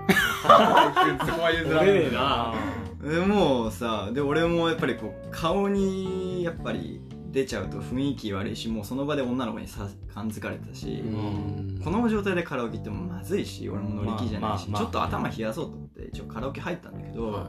[0.42, 2.54] そこは譲ら俺ねえれな。
[3.02, 11.80] でもうさで俺もやっぱりこう顔にやっぱり出ちゃうと雰囲気悪いしもうその場で女の子にさ感づかれてたし、うん。
[11.82, 14.82] この状態でカラオケ行ってもまずいし俺も乗り気じゃないし、まあまあまあ。
[14.82, 17.46] ちょっと頭冷やそうと思って一応カラオケ入ったんだけど、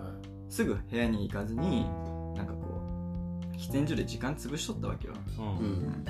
[0.50, 1.86] すぐ部屋に行かずに
[2.36, 2.82] なんかこ
[3.52, 5.14] う喫煙所で時間潰しとったわけよ。
[5.38, 6.06] ううんん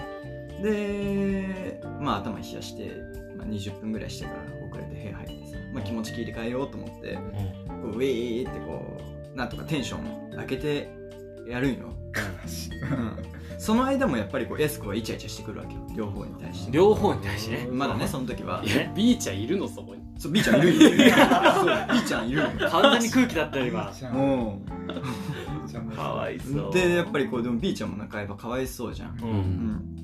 [0.62, 2.92] でまあ頭冷やして、
[3.38, 7.22] まあ、20分ぐらいしてから遅れて部屋入ってさ、まあ、気持ち切り替えようと思ってこ
[7.86, 8.98] うウェーってこ
[9.34, 10.90] うなんとかテンション上げて
[11.48, 11.94] やるんよ、
[13.58, 15.80] その間もやっぱりこうエスコはイチャイチャしてくるわけよ。
[15.96, 16.72] 両方に対して。
[16.72, 17.68] 両方に対してね。
[17.72, 18.64] まだねその時は。
[18.64, 20.02] いや B ちゃんいるのそこに。
[20.18, 21.88] そう B ちゃんいるいる そう。
[21.92, 24.62] B ちゃんいる完全に空気だったよ今も
[25.96, 26.70] かわいそう。
[26.70, 29.18] うでやっぱりこうでも B ちゃんもなんかやっぱかわいそうじゃん。
[29.20, 29.32] ううん。
[29.32, 29.99] うん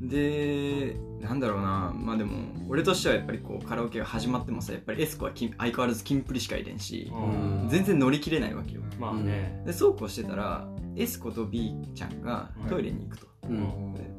[0.00, 1.92] でなんだろうな。
[1.94, 2.32] まあでも
[2.68, 7.68] 俺としてはやっぱりこうカラオケが始まってもさやっぱりエスコはきん相変わらずキンプリしかいれんしうん。
[7.68, 8.80] 全然乗り切れないわけよ。
[8.98, 9.62] まあね。
[9.66, 13.94] でそうこうしてたらエスコと B ちゃんがトイレに行くと、うん。
[13.94, 14.10] で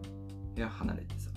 [0.55, 1.31] 部屋離れてさ。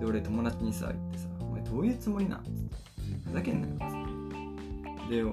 [0.00, 2.76] で俺友達にさ言ってさ「お前どういうつもりなん?」つって
[3.24, 5.24] 「ふざけんなよ」つってで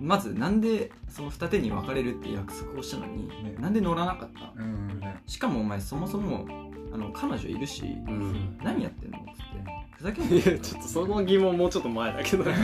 [0.00, 3.56] まずなんでその二手に分かれるって約束をしたのに、ね。
[3.60, 5.00] なんで乗らなかったうん。
[5.26, 12.44] しかもお前そもそもあの彼女いるし、うん何やってんの?」っつって「ふざけんいやちょっとその疑問もうちょっと前だけど。
[12.46, 12.54] まあ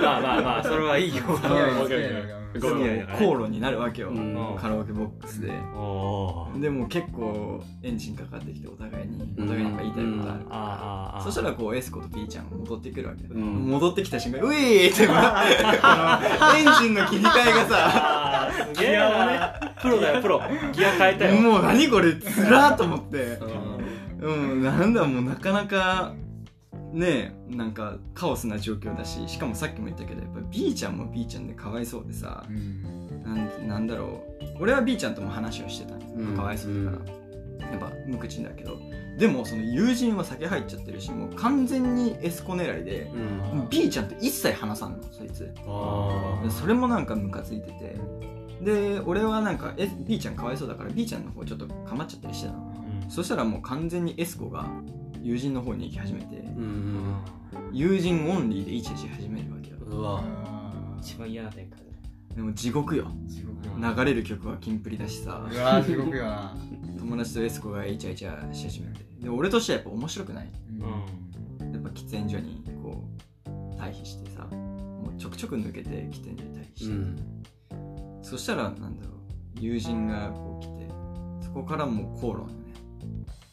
[0.00, 1.24] まあまあまあそれはいいよ。
[1.26, 4.56] わかるわかるでもいや口論になるわけよ、うん。
[4.56, 11.24] カラオケボックスで、でも結構エンジンかかってきてお互いにお互いなんか言いたいことある、うん。
[11.24, 13.42] そしたらこうエスコと B ちゃんが戻ってくるわけ、うん。
[13.70, 16.20] 戻ってきた瞬間ういーってあ
[16.52, 17.68] のエンジンの切り替えがさ。
[17.72, 20.40] あーすげえなプロだよプロ。
[20.72, 21.40] ギア変えたよ。
[21.40, 23.40] もう何これつらーと思って
[24.24, 26.14] うんうんなんだもうなかなか
[26.92, 32.44] ねえなんかカオスな状況だししかもさっきも言ったけどやっぱ B ちゃんも B ちゃんでかわいそうでさ
[33.24, 34.44] なんなんだろう。
[34.60, 35.94] 俺は B ちゃんとも話をしてた。
[35.96, 36.98] の、うんかわいそうだか
[37.60, 38.78] ら、やっぱ無口だけど。
[39.18, 43.10] でもその友人は酒入っちゃってるしもう完全にエスコ狙いで、
[43.52, 43.68] うん。
[43.68, 45.52] B ちゃんと一切話さんのそいつ。
[46.50, 47.96] それもなんかムカついてて。
[48.60, 52.73] で俺はなんかえ B ちゃんかわいそうだから B ちゃんの方ちょっとかまっちゃったりしてたの
[53.08, 54.66] そしたらもう完全にエスコが
[55.22, 57.16] 友人の方に行き始めてーうん。
[57.72, 59.76] 友人オンリーでイチャイチャ始めるわけよ。
[59.80, 60.24] うわ。
[61.00, 61.84] 一番嫌な展開だ
[62.36, 63.10] でも地獄よ。
[63.26, 65.48] 地獄流れる曲はキンプリだしさ。
[65.50, 66.56] うわー地獄よな。
[66.98, 69.04] 友達とエスコがイチャイチャし始めて。
[69.20, 70.52] で俺としてはやっぱ面白くない。
[71.60, 71.72] うん。
[71.72, 73.04] やっぱ喫煙所にこ
[73.46, 73.48] う
[73.80, 77.16] 退避してさもうちょくちょく抜けて喫煙所に退避して、うん。
[78.22, 79.14] そしたらなんだろう。
[79.60, 80.88] 友人がこう来て
[81.40, 82.63] そこからもう口論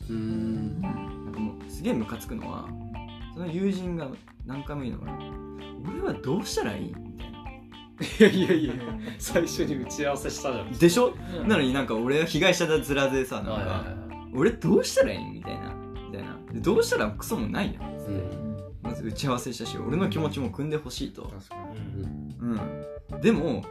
[0.09, 0.81] うん。
[0.81, 1.31] なん。
[1.33, 2.67] かもうすげえムカつくのは
[3.33, 4.07] その友人が
[4.45, 5.11] 何回も言うのが
[5.89, 8.73] 「俺はどうしたらいい?」みたいないやいやいや
[9.19, 10.71] 最初に打ち合わせしたじゃん。
[10.71, 11.13] でしょ、
[11.47, 11.85] なのになん。
[11.85, 13.45] か俺は被害者だ面でさなん。
[13.45, 13.85] か、
[14.33, 15.73] 俺どうしたらいいみたいな
[16.07, 18.57] みたいなどうしたらクソもないよつって、うん。
[18.81, 20.69] まず打ち合わせしたし俺の気持ちも汲ん。
[20.69, 21.31] でほしいと、
[22.41, 22.59] うん。
[23.13, 23.63] うん、でも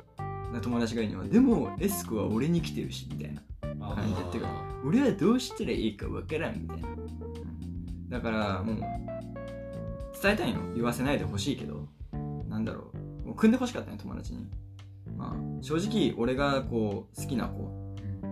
[0.63, 3.43] 友達が言うにはでもエスコは俺に来てるしみたいな
[3.79, 4.47] 感じてくる
[4.85, 7.11] 俺はどうしたらいいかわからんみたいな、うん
[8.11, 8.77] だからもう
[10.21, 10.75] 伝えたいの。
[10.75, 11.89] 言わせないでほしいけど
[12.49, 12.91] なんだろ
[13.23, 13.27] う。
[13.29, 14.47] もう組んでほしかったね友達に。
[15.17, 17.71] まあ、正直俺がこう好きな子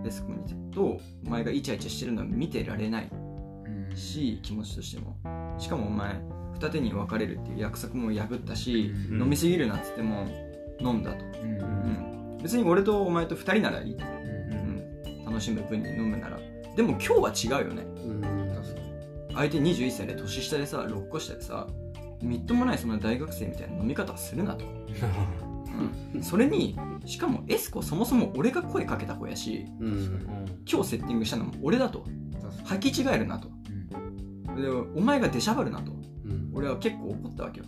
[0.05, 3.95] エスコにとお前がイチャイチャしてるのは見てられないうん。
[3.95, 5.17] し気持ちとしても。
[5.57, 6.21] しかもお前
[6.53, 9.21] 二手に別れるっていう約束も破ったし、うん。
[9.21, 10.27] 飲みすぎるなっつっても
[10.81, 11.51] 飲んだと、うん。
[11.51, 14.07] うん、別に俺とお前と二人ならいいと、う。
[14.07, 14.18] ん、
[15.29, 16.39] 楽しむ分に飲むなら。
[16.75, 17.83] でも今日は違うよね。
[17.83, 18.09] う
[19.39, 21.67] 相手21歳で年下でさ6個下でさ
[22.21, 24.65] みっともないそんな大学生みたいな飲み方するなと、
[26.13, 30.45] うん、それにしかもエスコそもそも俺が声かけた子やしうん。
[30.69, 32.05] 今日セッティングしたのも俺だと。
[32.65, 33.47] 履き違えるなと。
[34.47, 34.61] うん。
[34.61, 35.91] でお前が出しゃばるなと。
[35.91, 36.51] うん。
[36.53, 37.65] 俺は結構怒ったわけよ。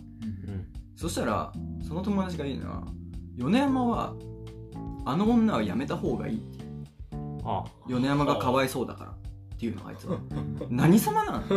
[0.47, 0.67] うん。
[0.95, 1.54] そしたら
[1.88, 2.84] その友達が言うのは
[3.38, 4.13] 米山は
[5.06, 6.61] あの女はやめた方がいいって
[7.44, 9.16] あ米山がかわいそうだからっ
[9.58, 10.18] ていうのあいつは。
[10.70, 11.40] 何様なの？
[11.40, 11.50] っ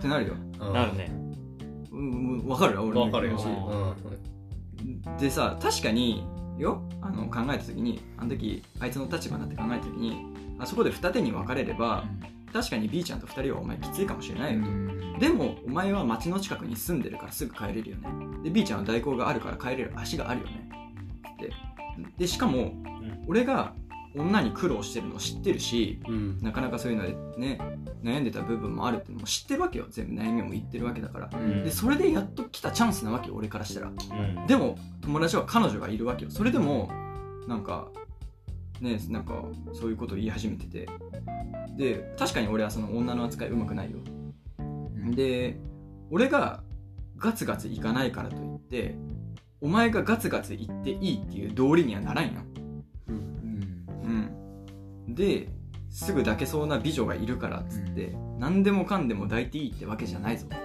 [0.00, 0.34] てなるよ。
[0.72, 1.10] なるね。
[1.92, 3.96] うんうんわかる俺のわかるよ
[5.18, 6.26] でさ確かに
[6.58, 10.24] よあの考えた時にあの時あいつの立場になって考えた時に
[10.58, 12.04] あそこで二手に分かれれば
[12.52, 14.64] 確かに B ちゃんと二人はお前きついかもしれないよ
[15.14, 18.08] と、でもお前は町の近くに住んでるからすぐ帰れるよね。
[18.44, 20.68] で B ちゃんは代行があるから帰れる足があるよね。
[21.40, 21.50] で
[22.18, 23.24] でしかもうん。
[23.28, 23.74] 俺が
[24.14, 26.38] 女に苦労してるの知ってるしうん。
[26.40, 27.58] なかなかそういうのでね
[28.02, 29.86] 悩んでた部分もあるっていうのも知ってるわけよ。
[29.90, 31.38] 全部悩みも言ってるわけだから。
[31.38, 31.64] ん。
[31.64, 33.88] でそれでやっと来たチャンスなわけよ俺からしたら。
[33.88, 34.46] うん。
[34.46, 36.30] でも友達は彼女がいるわけよ。
[36.30, 36.90] それでも
[37.48, 37.88] なんか
[38.80, 40.88] ねなんかそういうことを言い始めてて。
[41.76, 43.98] で確かに俺はその女の扱いうまくないよ。
[45.14, 45.58] で
[46.10, 46.62] 俺が
[47.16, 48.96] ガツガツいかないからといって
[49.60, 52.32] お前がガツガツいっていいっていう道理にはならんよ。
[52.44, 52.51] うん
[55.14, 55.48] で
[55.90, 60.46] すぐ抱けそうな美女がいるからっつって、何でもかんでも抱いていいってわけじゃないぞ。
[60.46, 60.62] って。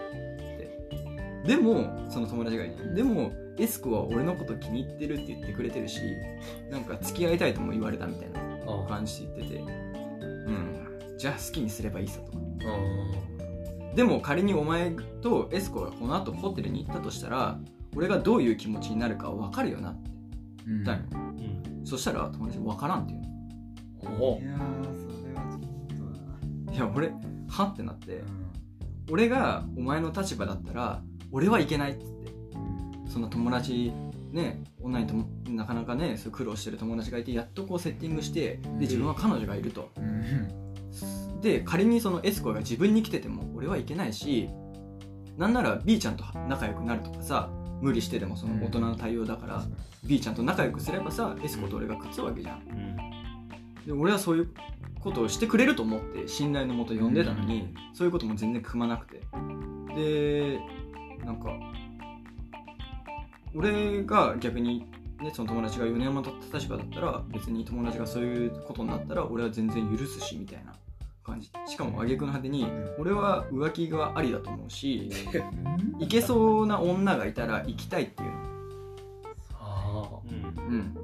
[1.46, 6.02] でもその友達がいいねでもエスコは俺のこと気に入ってるって言ってくれてるし
[6.70, 9.62] なんか付き合いたいとも言われたみたいなあ感じで言ってて。
[9.62, 11.18] うん。
[11.18, 12.32] じゃあ好きにすればいいさと。
[12.34, 17.58] あでも仮にお前とエスコがこの後ホテルに行ったとしたら
[17.96, 20.12] 俺がどういう気持ちになるか分かるよなって。
[20.68, 21.86] 言ったんよ、うん。
[21.86, 23.22] そしたら友達分からんっていう
[24.02, 27.12] いやーそれはちょっといや俺
[27.50, 28.30] はってなってだな
[29.12, 32.32] 俺がお前の立場だったら俺はいけないっつって。
[33.10, 33.22] そん。
[33.22, 33.92] な友達
[34.32, 39.92] ね女にともなかなかねそう苦労してる友達がいてやっとこうセッティングしてで自分は彼女がいると。
[39.98, 41.42] うん。
[41.42, 44.50] で仮にそのエスコが自分に来てても俺はいけないし
[45.38, 49.64] なんなら B ちゃんと仲良くなるとかさ無理してでもその大人の対応だから、
[50.04, 52.62] B ちゃんと仲良くすればさエスコと俺がくっつくわけじゃん。
[52.62, 53.17] うん
[53.88, 54.50] で俺はそういう
[55.00, 59.22] ことをしてくれると思って信頼のもと呼んでたのに、そういうことも全然組まなくて。
[59.96, 60.60] で
[61.26, 61.50] なんか
[63.56, 64.86] 俺が逆に
[65.20, 70.74] ねその友達が米山とった立場だったら別に友達がそういうことになったら俺は全然許すしみたいな。
[71.24, 71.52] 感じ。
[71.68, 72.66] しかも挙句の果てに
[72.98, 75.10] 俺は浮気がありだと思うし
[76.00, 78.38] いけそうな女がいたら行きたいっていうの。
[79.60, 80.32] あう。
[80.32, 80.97] んうん、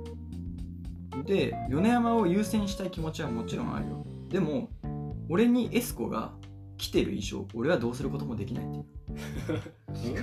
[1.33, 4.05] で米山を優先したい気持ちはもちろんあるよ。
[4.29, 4.69] でも
[5.29, 6.33] 俺にエスコが
[6.77, 10.13] 来てる以上俺はどうすることもできないっていう。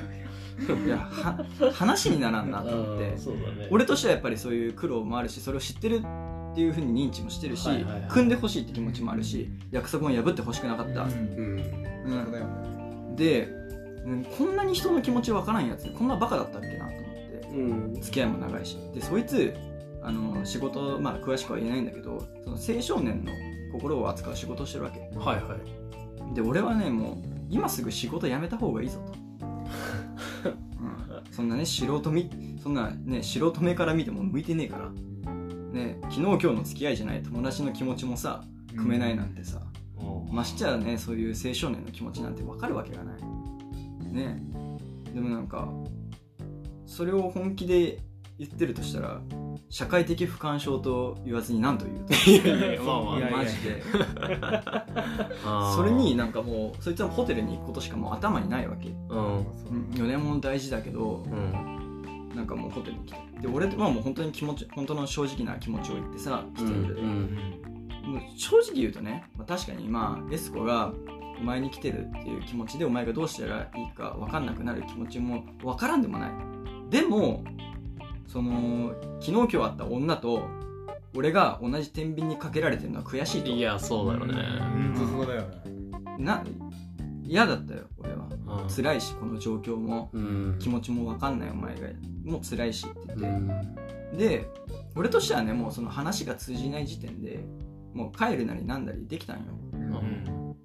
[0.86, 3.10] いやは話にならんなと思って。
[3.10, 3.16] ね。
[3.70, 11.10] 俺としてはやっぱりそういう苦労もあるしそれを知ってるっていうふうに認知もしてるし、はいはいはい組んでほしいって気持ちもあるし約束も破ってほしくなかった、うん。
[12.06, 13.16] うん。
[13.16, 13.48] で、
[14.04, 17.48] うん、こんなに人の気持ちわからんやつこんなバカだったっけなと思って。
[17.52, 18.00] うん。
[18.00, 18.76] 付き合いも長いし。
[18.94, 19.56] でそいつ
[20.02, 23.32] あの仕事まあ詳しくは言えないんだけどその青少年の
[23.72, 25.00] 心を扱う仕事をしてるわけ。
[25.18, 25.56] はいは
[26.32, 26.34] い。
[26.34, 27.16] で俺はねもう
[27.50, 29.12] 今すぐ仕事辞めた方がいいぞと、
[30.50, 32.30] うん、そんなね素人み
[32.62, 34.90] そんなね素人目から見ても向いてねえから。
[35.72, 38.42] ね昨日今日の付き合いじゃない友達の気持ちもさ
[38.76, 39.60] 組めないなんてさ、
[39.96, 43.22] おましてやねそういう青少年の気持ちなんて分かるわけがない。
[44.12, 44.42] ね。
[45.14, 45.68] でもなんか
[46.86, 47.98] それを本気で
[48.40, 49.20] 言ってるとしたら
[49.68, 52.14] 社会的不干渉と言わずに何と言うと？
[52.30, 53.30] いやいやまあまあ。
[53.30, 53.82] マジで。
[55.76, 58.88] それになんかもうそいつはホテルに行くことしかもう頭にないわけ。
[58.88, 59.18] うん。
[59.18, 59.42] うん。
[59.92, 63.18] 4年も大事だけどうんなんかもうホテルに来て。
[63.42, 67.38] で俺はもう本当に気持ち本当の正直な気持ちを言ってさ来てるで、うん
[68.04, 70.92] もう正直言うとね、まあ、確かにまあエスコが
[71.38, 76.30] お前に来てるっていう気持ちでお前がどうしたらいいか分かんなくなる気持ちも分からんでもない。
[76.88, 77.44] でも
[78.30, 80.48] その昨日今日会った女と
[81.16, 83.50] 俺が同じ天秤にかけられてるのは悔しいと。
[83.50, 84.34] いやそうだよね。
[84.94, 85.58] そうだよね。
[86.18, 86.44] な
[87.24, 88.28] 嫌だったよ俺は。
[88.62, 88.70] うん。
[88.70, 90.10] 辛いしこの状況も。
[90.12, 90.56] うん。
[90.60, 91.88] 気持ちも分かんないお前が。
[92.24, 94.16] もう辛いしってう言って、ん。
[94.16, 94.48] で
[94.94, 97.44] 俺としてはねもうその話が通じない時点で
[97.94, 100.56] もう帰るなりなんだりできたんよ、うん。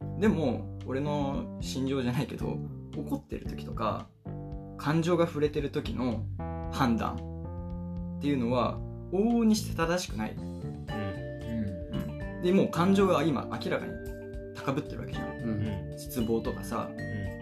[0.00, 2.58] うん、でも俺の心情じゃないけど
[2.96, 4.06] 怒ってる時とか
[4.78, 6.24] 感情が触れてる時の
[6.72, 7.16] 判断。
[8.18, 8.78] っていうのは
[9.12, 10.76] 往々にして正しくない、うん、
[12.42, 13.92] でもう感情が今明らかに
[14.54, 15.26] 高ぶってるわけじゃん。
[15.26, 15.64] ううん。
[15.94, 16.88] ん失望とかさ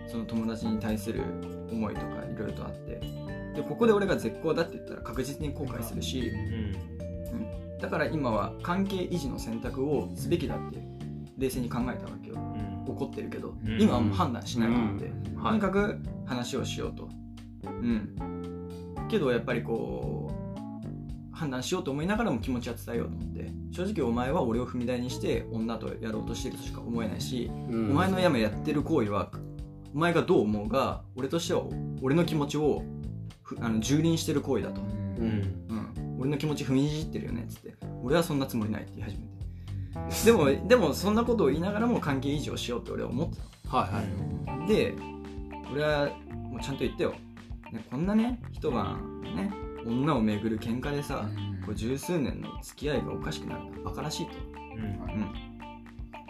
[0.08, 1.22] その友達に対する
[1.70, 2.98] 思いとかいろいろとあって。
[3.54, 6.32] でここで俺が絶好だって言ったら確実に後悔するし。
[7.32, 7.46] うん。
[7.78, 10.78] だから今は関係維持の選択をすべきだって
[11.38, 12.36] 冷静に考えたわけよ。
[12.36, 12.38] う
[12.90, 12.90] ん。
[12.90, 13.80] 怒ってるけど、うん。
[13.80, 15.42] 今はもう判断しないと思って、うん。
[15.42, 17.08] とにかく話をしようと。
[17.64, 18.39] うん
[19.10, 27.90] けどやっぱりこう判断しようと思いながらも気持ちは伝えようと思って正直お前は俺を踏み台にして女とやろうとしてるとしか思えないし、うん。
[27.92, 29.30] お前の今やってる行為は
[29.94, 31.62] お前がどう思うが俺としては
[32.02, 32.82] 俺の気持ちを
[33.42, 35.28] ふあの蹂躙してる行為だと、ううん。
[35.28, 35.32] ん
[35.68, 37.74] うん、俺の気持ち踏みにじってるよねっつって。
[38.02, 39.30] 俺はそんなつもりないって言い始めて。
[40.24, 44.66] でもでもそんなことを言いながらも関係維持をしようって俺は思ってはいはい。
[44.66, 44.94] たで
[45.72, 46.08] 俺は
[46.50, 47.14] もうちゃんと言ってよ、
[47.72, 49.52] ね、こんなね一晩ね
[49.86, 51.28] 女を巡る喧嘩でさ、
[51.64, 54.32] こう十数年の付き合いがおかしくなるのはバカらしいと、
[54.76, 54.82] うん。
[54.82, 55.32] うん、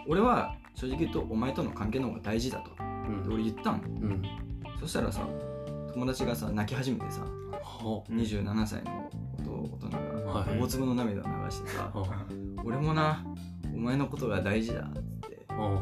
[0.07, 2.71] 俺は正直言うとお前との関係の方が大事だと。
[2.79, 3.23] うん。
[3.23, 4.23] で俺言ったんうん。
[4.79, 5.27] そしたらさ
[5.93, 9.09] 友達がさ泣き始めてさは27歳の
[9.45, 10.59] 大人がはい。
[10.59, 11.99] 大粒の涙を流してさあ。
[11.99, 12.25] は
[12.63, 13.25] 俺もな
[13.75, 15.45] お前のことが大事だっつって。
[15.49, 15.53] あ。
[15.53, 15.81] は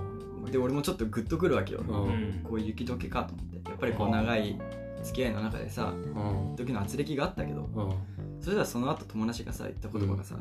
[0.51, 1.83] で俺もちょっとグッとくるわけよ。
[1.87, 2.41] あうん。
[2.43, 3.69] こう雪解けかと思って。
[3.69, 4.59] やっぱりこう長い
[5.03, 6.55] 付き合いの中でさうん。
[6.55, 7.93] 時の圧力があったけどうん。
[8.41, 10.35] それではその後友達がさ言った言葉がさ、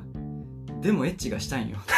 [0.80, 1.78] でもエッチがしたいんよ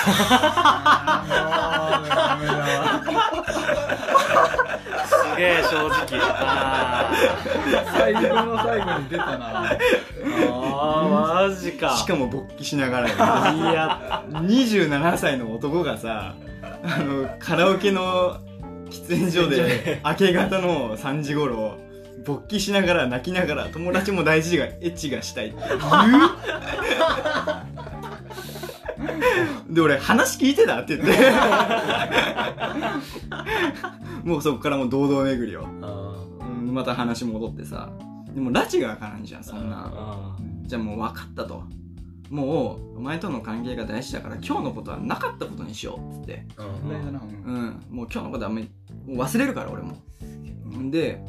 [5.07, 6.21] すげえ正直。
[6.23, 7.13] あ
[7.93, 9.71] 最後の最後に出たな。
[9.73, 9.75] あ
[11.43, 11.97] あマジか。
[11.97, 13.15] しかも勃起しながらよ
[13.71, 14.25] いや。
[14.31, 16.35] 27歳の男がさ
[16.83, 18.39] あのカラオケの
[18.89, 21.77] 喫煙所で 明け方の3時頃
[22.25, 25.57] 勃起しながら泣きながら友達も大事がエッチがしたいって。
[25.59, 25.81] 言う
[29.75, 30.81] で俺話聞いてた？
[30.81, 31.13] って言って。
[34.25, 37.91] もうそこからもう堂々巡りよ、あうん、また話戻ってさ。
[38.35, 39.91] でも拉致が開かないじゃんそんな。
[39.93, 41.63] あじゃあもう分かったと。
[42.29, 46.47] もうお前との関係が大事だから今日のことはなかったことにしようっつって。
[46.59, 46.63] う
[47.53, 47.83] ん。
[47.91, 48.71] もう今日のことはあんまり
[49.07, 49.97] もう忘れるから俺も。
[50.91, 51.23] で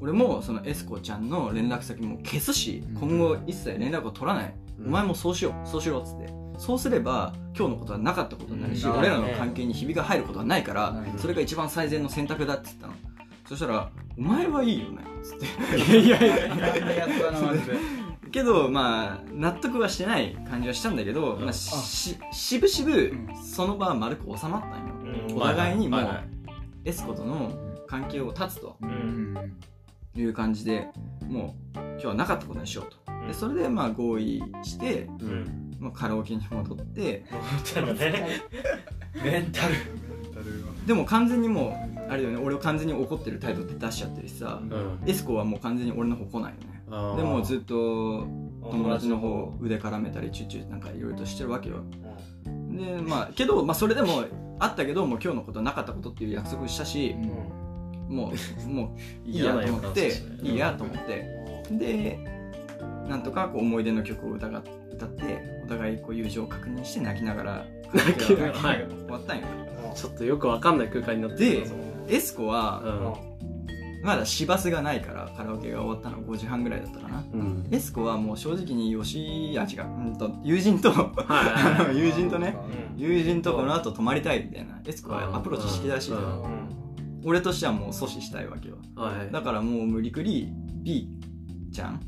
[0.00, 3.08] 俺もそのエスコちゃんの連絡先も消すしうん。
[3.08, 4.86] 今後一切連絡を取らない、うん。
[4.86, 5.68] お前もそうしよう。
[5.68, 6.32] そうしろっつって。
[6.58, 8.98] そうすれば今日のことはなかったことになるし、うん。
[8.98, 12.94] 俺らの関係にひびが入ることはないから、うんそれが一番最善の選択だって言ったの。
[13.46, 15.98] そしたら「お前はいいよね」っつって。
[15.98, 17.08] いやいやいや。
[18.30, 21.44] けどまあ納得はしてない感じはしたんだけど、うん。
[21.44, 23.28] まあ、ししぶしぶん。
[23.42, 25.36] その場は丸く収まったんよ、うん。
[25.36, 26.08] お互いにもう
[26.84, 27.50] エスコとの
[27.86, 28.76] 関係を断つと。
[28.80, 29.34] うん
[30.16, 30.88] いう感じで
[31.28, 32.98] もう今日はなかったことにしようと。
[33.26, 35.66] でそれでまあ合意して、うん。
[35.78, 37.24] まあ、カラオケに戻って
[39.24, 39.74] メンタル。
[40.86, 42.36] でも完全にもうあれよね。
[42.36, 44.98] 俺を完全に怒ってる態度って出しちゃってるしさ、うん。
[45.06, 47.16] エスコはもう完全に俺の方来ないよね。
[47.16, 48.26] でもずっと
[48.70, 49.56] 友達の方。
[49.60, 51.76] 腕絡めたりチューチューなんかいろいろとしてるわけよ。
[52.44, 54.24] でまあけど、まあ、それでも
[54.58, 57.14] あったけどもう今日のことはなかったことっていう約束をしたし、
[58.10, 58.32] も
[58.66, 58.96] うも
[59.26, 61.40] ういいやと思っていいやと思って。
[61.70, 62.18] で
[63.08, 68.52] なんとかこう思い出の曲を歌が歌ってお互いこう友情を確認して泣きながら泣きながら。
[68.52, 68.86] はい。
[68.88, 69.44] 終わったんよ。
[69.94, 71.68] ちょっとよくわかんない空間になってる
[72.08, 73.30] でエスコはうん。
[74.02, 77.24] まだ市バスがないからカラオケが終わったの5時半ぐらいだったかな。
[77.32, 77.68] うん。
[77.70, 79.88] エスコはもう正直に吉あ違う。
[79.88, 80.92] うんと友人と
[81.92, 82.56] 友人とね。
[82.96, 83.00] うん。
[83.00, 84.80] 友人とこの後泊まりたいみたいな。
[84.86, 86.20] エスコはアプローチしてきたらしいんよ
[87.24, 88.76] 俺としてはもう阻止したいわけよ。
[88.96, 90.48] はいだからもう無理くり
[90.82, 91.08] B
[91.72, 92.00] ちゃん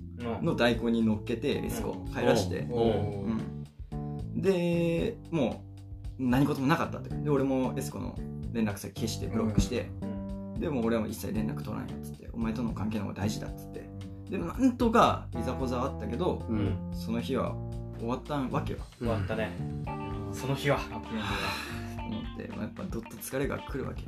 [0.42, 3.26] の代行に乗っけてエスコを帰らして、おう。
[3.26, 5.64] うん、でも
[6.18, 7.14] う何事もなかったって。
[7.14, 8.16] で俺もエスコの
[8.52, 9.90] 連絡先消してブロックして、
[10.58, 13.90] でも俺は一切連絡取らないっつってお前との関係の方が大事だっつって。
[14.30, 16.76] でなんとかいざこざはあったけどうん。
[16.92, 17.54] その日は
[17.98, 18.78] 終わったわけよ。
[18.98, 19.50] 終わったね。
[20.32, 20.78] その日は。
[20.78, 24.04] と思って、まあ、やっぱどっと疲れが来るわけ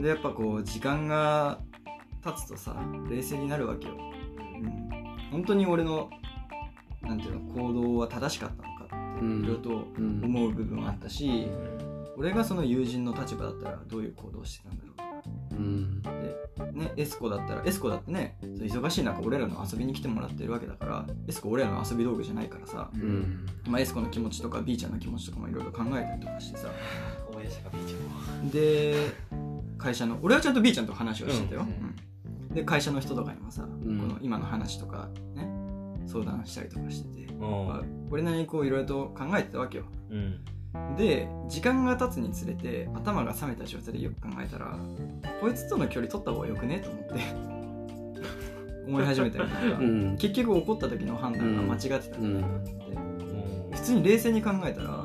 [0.00, 1.60] でやっぱこう時間が
[2.22, 2.76] 経つとさ
[3.08, 6.10] 冷静になるわけよ、うん、本当に俺の
[7.02, 9.44] なんていうの行動は正しかったのかってうん。
[9.44, 10.20] いろいろとうん。
[10.24, 11.48] 思う部分はあったし、
[12.16, 15.05] 俺がその友人の立場だったらどういう行動をしてたんだろう
[15.52, 16.02] うん。
[16.72, 23.00] ね、エスコだったらエスコだってねそう忙しい中俺らの遊びに来てもらってるわけだからエスコ俺らの遊び道具じゃないからさ、うん。
[23.00, 26.68] うんまあ、エスコの気持ちとか B ちゃんの気持ちとかもいろいろ考えたりとかしてさ。
[27.34, 28.50] 応援者がビーチを。
[28.50, 29.12] で
[29.78, 32.48] 会社の俺はちゃんと B ちゃんと話をしてたよ、うん。
[32.48, 32.54] うん。
[32.54, 33.66] で会社の人とかにもさ、ん。
[33.66, 35.48] この今の話とかね
[36.06, 37.40] 相談したりとかしてて、うん。
[37.40, 39.84] まあ、俺なりにこういろいろと考えてたわけよ。
[40.10, 40.40] うん
[40.96, 44.78] で時間が経つにつれて頭が冷めた状態でよく考えたら
[45.40, 46.80] こいつとの距離取った方がよくね？
[46.80, 47.14] と思って
[48.86, 50.16] 思い始めたりとか、うん。
[50.16, 52.72] 結局怒った時の判断が間違ってたんじゃないかって、
[53.72, 55.04] 普通に冷静に考えたら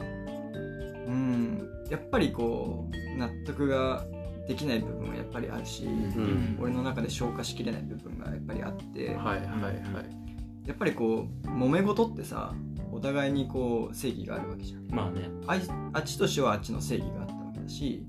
[1.07, 4.05] うんやっぱりこう納得が
[4.47, 6.57] できない部分はやっぱりあるし、うん。
[6.61, 10.65] 俺の中で消化しきれない部分がやっぱりあって、はいはいはい。
[10.65, 12.53] やっぱりこう揉め事ってさ
[13.01, 14.87] お互いにこう正義があるわけじゃん。
[14.91, 15.27] まあね。
[15.47, 18.05] あいあっちとしてはあっちの正義があったわけだし、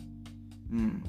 [0.70, 1.02] うん、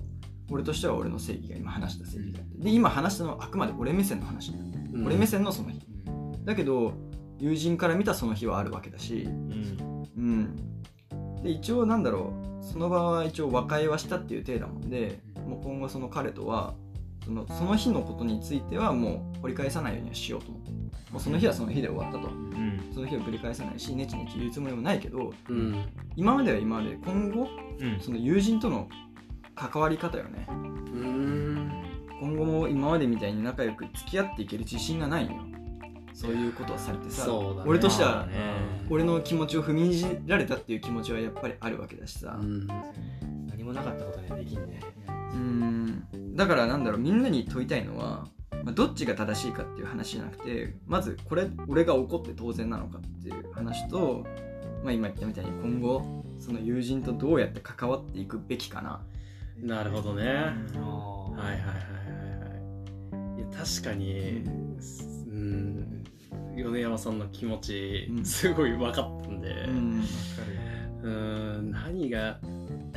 [0.50, 2.64] 俺としては俺の正義が今話した正義があって。
[2.64, 4.64] で今話したのはあくまで俺目線の話だよ、
[4.94, 5.06] うん。
[5.06, 5.82] 俺目線のその日。
[6.46, 6.94] だけど
[7.40, 10.08] 友人から見たその日はあるわけだし、うん。
[10.16, 12.54] うん、で一応なんだろう。
[12.64, 16.76] その場は一応和解はしたっていう体だもんでもう今後その彼とは
[17.26, 20.63] そのその日のことについてはもう掘り返さないようにはしようと思って
[21.14, 22.28] もうその日はその日で終わったと。
[22.28, 22.90] うん。
[22.92, 25.86] その日を繰り返さないしネチネチ言うつもりもないけどうん。
[26.16, 27.48] 今までは今まで今後
[27.80, 28.00] うん。
[28.02, 28.90] その友人との
[29.56, 30.48] 関わり方よね。
[30.50, 31.72] うん。
[32.20, 35.36] 今後も今までみたいに仲良く付き合っていける自信がないんよ。
[36.16, 37.34] そういうことをされてさ、ね。
[37.66, 38.34] 俺としてはまあね。
[38.90, 42.40] 俺の気持ちを踏みにじられたっていう気持ちはやっぱりあるわけだしさ。
[42.42, 42.66] うん。
[43.48, 44.80] 何もなかったことにはできんね。
[45.08, 46.36] うーん。
[46.36, 48.28] だからなんだろうみんなに問いたいのは、
[48.64, 54.26] まあ、どっちが正しいかっていう話じゃなくてまずこれ俺が怒って当然なのかっていう話と、
[54.84, 59.02] まあ、今言ったみたいに今後その友人とどうやって関わっていくべきかな。
[59.58, 60.26] なるほどね。
[60.26, 61.74] はいははいはいはいは
[63.38, 63.40] い。
[63.40, 64.44] いや確かに
[65.28, 66.04] うん。
[66.56, 68.26] 米山さんの気持ちうん。
[68.26, 69.50] すごい分かったんで。
[69.68, 70.04] うん。
[71.04, 71.10] う
[71.62, 71.72] ん。
[71.72, 72.40] 何が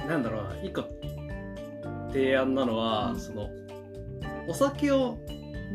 [0.09, 0.62] なんだろうな。
[0.62, 0.84] 一個
[2.12, 3.20] 提案なのは、うん。
[3.20, 3.48] その
[4.48, 5.18] お酒を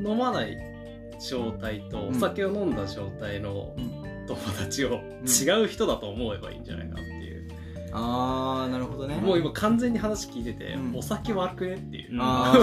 [0.05, 0.57] 飲まない
[1.29, 2.15] 状態とうん。
[2.15, 3.91] お酒を飲んだ状態のうん。
[4.27, 7.47] 友達を違う人だと思えばいいんじゃないかなっていう、
[7.91, 9.15] あーなるほどね。
[9.15, 10.95] もう今完全に話聞いてて、うん。
[10.95, 12.53] お酒悪くねっていう、 あ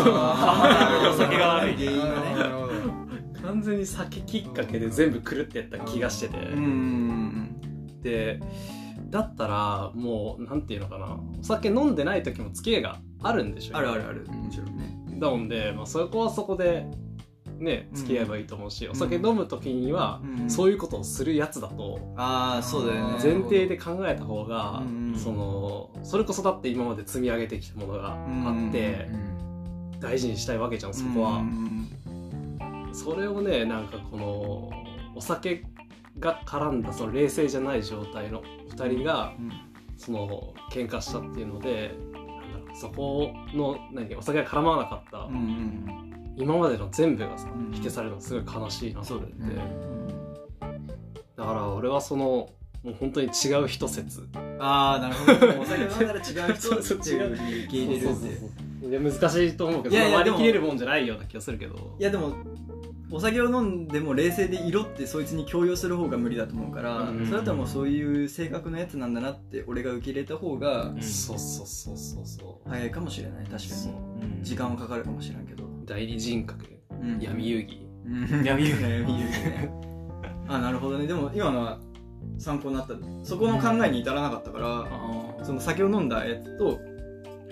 [1.05, 1.11] ー。
[1.14, 1.74] お酒が悪い。
[1.76, 2.12] 原因がね。
[3.43, 6.39] 完全に酒きっかけで全部狂ってやった気がしてて、
[8.03, 8.41] で
[9.11, 11.18] だったらもうなんていうのかな。
[11.41, 13.76] お酒飲んでない時も付き合いがあるんでしょ？
[13.76, 14.26] あるあるある。
[14.26, 14.97] もちろんね。
[15.18, 16.86] だもんで、まあ、そこはそこで
[17.59, 20.50] ね付き合えばいいと思うし、お酒飲む時には、うん。
[20.50, 23.18] そういうことをするやつだとああそうだよね。
[23.22, 25.14] 前提で考えた方が、うん。
[25.16, 29.09] そのそれこそだって今まで積み上げてきたものがあって、
[30.00, 31.88] 大事にしたいわけじゃんそこは、うん。
[32.92, 34.70] それをねなんかこの
[35.14, 35.64] お酒
[36.18, 39.52] が絡んだその冷静じゃない状態の2人がうん。
[40.00, 45.26] その喧嘩したっていうのでなんだろうそこの何お酒が絡まなかった、
[46.39, 47.72] 今までの全部がさうん。
[47.72, 49.62] 否定されるのすごい悲しいなとそう思って、だよね。
[51.36, 52.49] だから俺はその
[52.82, 54.28] もう本当に違う人説。
[54.59, 55.61] ああなるほど。
[55.61, 61.97] お酒飲んだら違う人っていうふうに受け入れるって難しいと思うけどいやいや割り切れるでももんじゃないような気がするけど。
[61.99, 62.34] いやでも
[63.11, 67.24] お酒を飲んでも冷静でいろってそいつに強要する方が無理だと思うから、うん。
[67.24, 71.03] それだったらもうそういう性格のやつなんだなって俺が受け入れた方がうん。
[71.03, 72.68] そうそうそうそうそう。
[72.68, 73.45] 早いかもしれない。
[73.45, 74.45] 確かに。
[74.45, 75.57] 時間はかかるかもしれんけど、
[75.89, 76.64] 代理人格
[77.03, 77.18] うん。
[77.20, 77.78] 闇遊戯。
[78.07, 78.45] うん。
[78.45, 79.70] 闇遊戯闇遊戯ね
[80.49, 81.07] あなるほどね。
[81.07, 81.78] でも今のは
[82.39, 82.95] 参考になった。
[83.22, 86.78] そこの考えに至らなかったから、その酒を飲んだやつと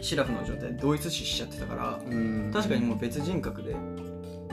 [0.01, 2.51] シラフの状態で同一視しちゃってたからうん。
[2.53, 3.77] 確かにもう別人格で。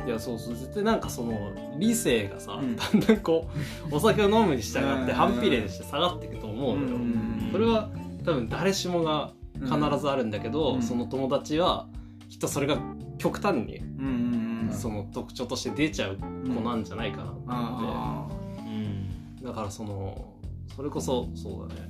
[0.05, 0.55] いやそうそう。
[0.55, 2.75] 絶対なんかその理性がさ、うん。
[2.75, 3.49] だんだんこ
[3.91, 5.07] う お酒を飲むに従ってうん。
[5.13, 7.49] 反比例して下がっていくと思うのよ、うん。
[7.51, 7.89] それは
[8.25, 9.31] 多分誰しもが
[9.61, 10.81] 必ずあるんだけど、うん。
[10.81, 11.87] その友達は
[12.29, 12.77] きっとそれが
[13.17, 13.81] 極端に
[14.71, 16.25] その特徴として出ちゃう子
[16.61, 18.27] なんじゃないかなって、あ
[18.59, 19.43] うん。
[19.43, 20.33] だからその
[20.75, 21.89] それこそそうだね。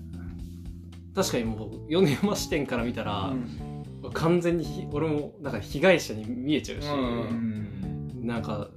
[1.16, 4.12] 確かにもう米山視点から見たあらう、ん。
[4.14, 8.70] 完全にひ俺もなんか被害者に見えちゃうし、うんなんか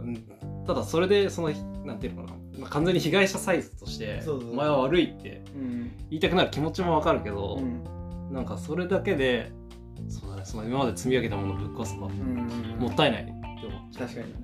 [0.00, 0.26] うん。
[0.66, 1.50] ただそれでその
[1.84, 5.96] なんていうのかな、まあ、完全に被害者サイズとしてお前は悪いってうん。
[6.10, 8.34] 言いたくなる気持ちもわかるけど、うん。
[8.34, 9.52] なんかそれだけで
[10.08, 13.22] そうその今まで積み上げたものをぶっ壊すのはもったいない。
[13.22, 13.32] って
[13.66, 14.34] 思っちゃう確かに。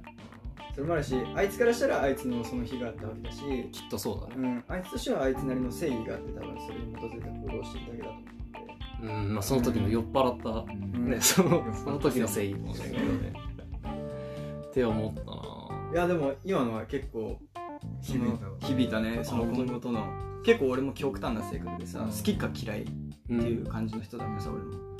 [0.75, 4.65] それもあるしあいつからしたらあいつのその日があったわけだし、きっとそうだね。
[4.69, 9.35] うん、あいつとしてはあいつなりの正義があって多分それに基づいた行動をしてるだけだと思うので、うん。
[9.35, 11.11] まあその時の酔っ払ったうん。
[11.11, 13.33] ねそのその時のせいかもしれないけどね。
[14.67, 15.93] って思ったな。
[15.93, 17.39] いやでも今のは結構
[18.01, 19.21] 響いた響いたね。
[19.23, 20.07] その今後との
[20.45, 22.11] 結構俺も極端な性格でさ、うん。
[22.11, 22.87] 好きか嫌いっ
[23.27, 24.92] ていう感じの人だからさ、俺も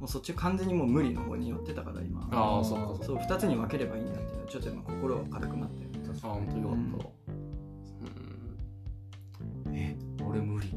[0.00, 2.26] もうそっち完全にもう無理の方に寄ってたから今。
[2.32, 5.84] ああそっかそう2つに分ければいいんだっていうのはちょっと今心が軽くなって。
[5.84, 5.90] る
[6.22, 6.78] あ本当よかっ
[9.64, 9.72] た。
[9.72, 9.96] え
[10.26, 10.74] 俺無理。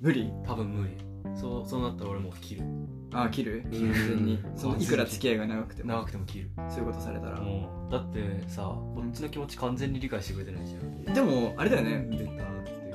[0.00, 0.32] 無理？
[0.46, 0.96] 多分無理。
[1.34, 2.62] そうそうなったら俺もう切る。
[3.12, 3.64] ああ切る？
[3.64, 3.72] うん。
[3.72, 4.42] 完全に。
[4.54, 5.88] そのいくら付き合いが長くても。
[5.88, 6.50] 長くても切る。
[6.68, 7.40] そういうことされたら。
[7.40, 11.14] もうだってさこっちの気持ち完全に理解してくれてないじゃん。
[11.14, 12.06] でもあれだよね。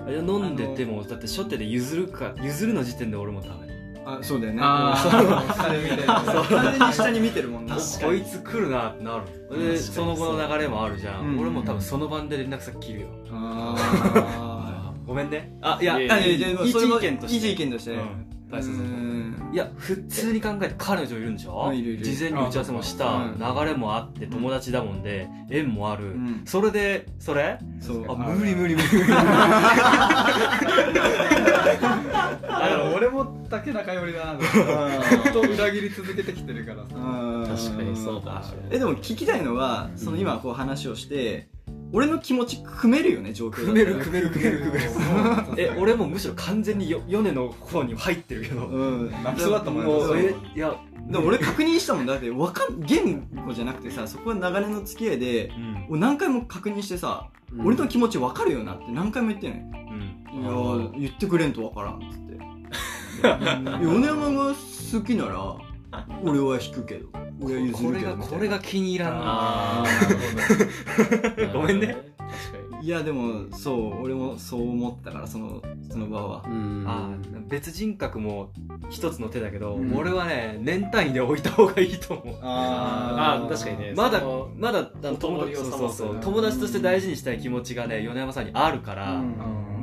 [0.06, 3.73] 飲んでてもだって初手で譲るか譲るの時点で俺もダメ
[4.06, 4.60] あそうだよね。
[4.62, 5.54] あー。
[5.54, 6.24] 下で見てる完
[6.78, 7.76] 全に下に見てるもんな。
[7.76, 9.26] こいつ来るなってなる
[9.72, 11.40] でその後の流れもあるじゃん、うん。
[11.40, 13.08] 俺も多分その晩で連絡先切るよ。
[13.32, 15.54] あごめんね。
[15.62, 23.38] あいやいーあいやいや一意見として一意見としてうん大切だと思ううんいや普通に考えて彼女いるんでしょ、うん事前に打ち合わせもした、うん。
[23.38, 26.42] 流れもあって友達だもんで縁もある、うん。
[26.46, 27.60] それでそれ？
[27.80, 28.06] そう。
[28.08, 29.08] ああ無理無理無理。
[29.08, 29.24] だか
[32.50, 34.40] ら俺も竹中寄りだな。
[34.40, 34.46] ず
[35.30, 36.88] っと裏切り続けてきてるからさ。
[36.90, 36.98] 確
[37.78, 38.68] かにそうかもしれない。
[38.72, 41.48] えでも聞きたいのはその今こう話をして
[41.96, 44.90] 俺の気持ち組めるよね状況組める組める組める組める。
[45.58, 48.66] え俺もむしろ完全によ米の方に入ってるけど。
[48.66, 49.12] うん。
[49.12, 50.76] 泣きそうだったもんねもうえいや
[51.08, 52.08] でも俺確認したもん。
[52.08, 55.86] だってわかん言語じゃなくてさそこは長年の付き合いでうん。
[55.92, 57.68] 俺何回も確認してさ、うん。
[57.68, 59.64] 俺の気持ち分かるよなって何回も言ってんのよ。
[60.34, 60.42] うん。
[60.42, 61.00] いやー。
[61.00, 62.34] 言ってくれんと分からんっつって。
[63.86, 65.73] 米山が好きなら
[66.24, 67.08] 俺は引くけど。
[67.42, 69.14] 俺は譲これるけどみたいながこれが気に入らん。
[69.20, 71.88] なああごめんね。
[71.88, 72.86] 確かに。
[72.86, 76.44] いやでもそう俺もそう思ったからそのその場は。
[76.46, 76.84] うん。
[76.88, 78.52] あー別人格も
[78.90, 79.96] 一つの手だけど、うん。
[79.96, 82.36] 俺はね年単位で置いた方がいいと思う。
[82.42, 83.50] あー。
[83.50, 83.94] 確かにね。
[83.96, 84.22] まだ
[84.58, 89.36] まだだ友達をそうそう友達として大事にしたい気持ちがね米山さんにあるから、うん。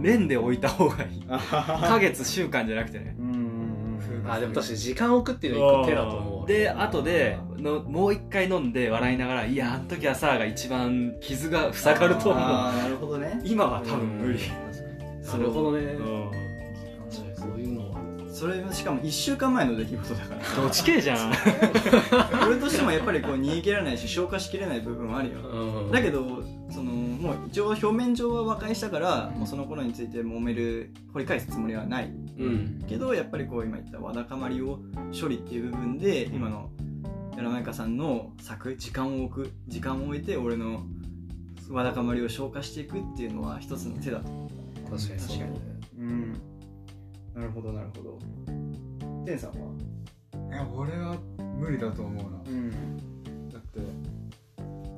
[0.02, 1.24] 年で置いた方がいい。
[1.26, 3.16] ヶ月週間じゃなくてね
[4.26, 6.46] あーでも確かに時間を置くっていうのは一個手だと思う。
[6.46, 12.42] で後でのもう一回飲んで笑いながら「いやあの時はさ」が一番傷が塞がると思う。
[12.42, 13.40] なるほどね。
[13.44, 14.38] 今は多分無理。
[15.26, 15.96] なるほどね。
[17.10, 18.00] そういうのは。
[18.32, 20.62] それしかも1週間前の出来事だから。
[20.62, 21.32] どっち系じゃん。
[22.46, 25.40] 俺としてもやっぱりこう逃げ切らないし消化しきれない部分はあるよ。
[25.40, 25.90] うん。
[25.90, 32.12] だけどそのもう一応表面上は和解したからもうその頃について揉める掘り返すつもりはない。
[32.38, 32.84] うん。
[32.88, 34.78] けどやっぱりこう今言ったわだかまりを
[35.18, 36.70] 処理っていう部分で今の
[37.36, 40.82] 柳マイカさんの作時間を置く時間を置いて俺の
[41.70, 44.24] わだかまりを消化していくっていうのは一つの手だと。
[44.90, 45.52] 確かにそうだね。
[45.98, 46.32] うん。
[47.34, 48.18] なるほどなるほど。
[49.24, 49.56] 天さんは？
[50.50, 51.16] いや俺は
[51.58, 52.40] 無理だと思うな。
[52.46, 53.09] うん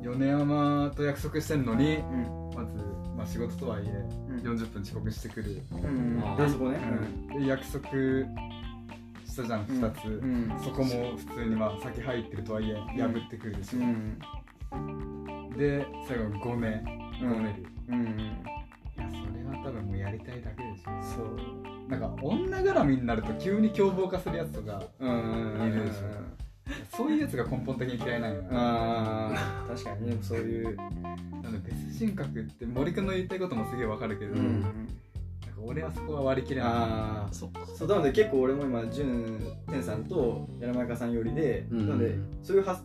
[0.02, 2.50] 米山と約束してんのにうん。
[2.54, 2.74] まず、
[3.16, 3.88] まあ、仕事とはいえ
[4.28, 4.36] うん。
[4.40, 6.22] 40分遅刻してくる、うん。
[6.24, 6.78] ああそこね。
[7.38, 10.52] で約束したじゃん2つ、うん。
[10.58, 15.50] そこも普通にまあ先入ってるとはいえ破ってくるでしょ、うん。
[15.56, 16.84] で最後ごね
[17.22, 17.28] うん。
[17.30, 18.02] ごねる、うん。
[18.08, 18.10] い
[18.98, 20.90] やそれは多分もうやりたいだけでしょ。
[21.02, 21.36] そう。
[21.88, 25.10] なんか女絡みになると急に凶暴化するやつとかうん。
[25.68, 26.51] いるでしょ
[26.94, 28.42] そういうやつが根本的に嫌いなんよ。
[28.42, 34.60] ねああ確かにねそういうなんで別人格って森君の言いたいこともすげえわかるけど、うん。
[34.60, 34.78] なんか
[35.62, 36.70] 俺はそこは割り切れない。
[36.70, 37.60] ああそっか。
[37.66, 39.40] そうなので結構俺も今潤
[39.70, 41.88] 天さんと柳前さんよりで、うん。
[41.88, 42.82] なのでそういう発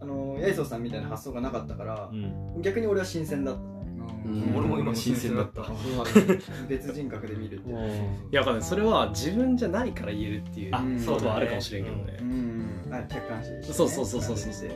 [0.00, 2.60] あの八重宗さんみたいな発想がなかったからうん。
[2.60, 3.60] 逆に俺は新鮮だった
[4.56, 5.66] 俺も今新鮮だった
[6.68, 7.74] 別人格で見るってい
[8.30, 8.62] やわかんない。
[8.64, 12.16] それは自分じゃないから言えるっていうあことはあるかもしれんけどね。
[12.20, 12.88] うん。
[12.90, 13.68] あ客観視して。
[13.68, 14.68] ね、そうそうそうそうそう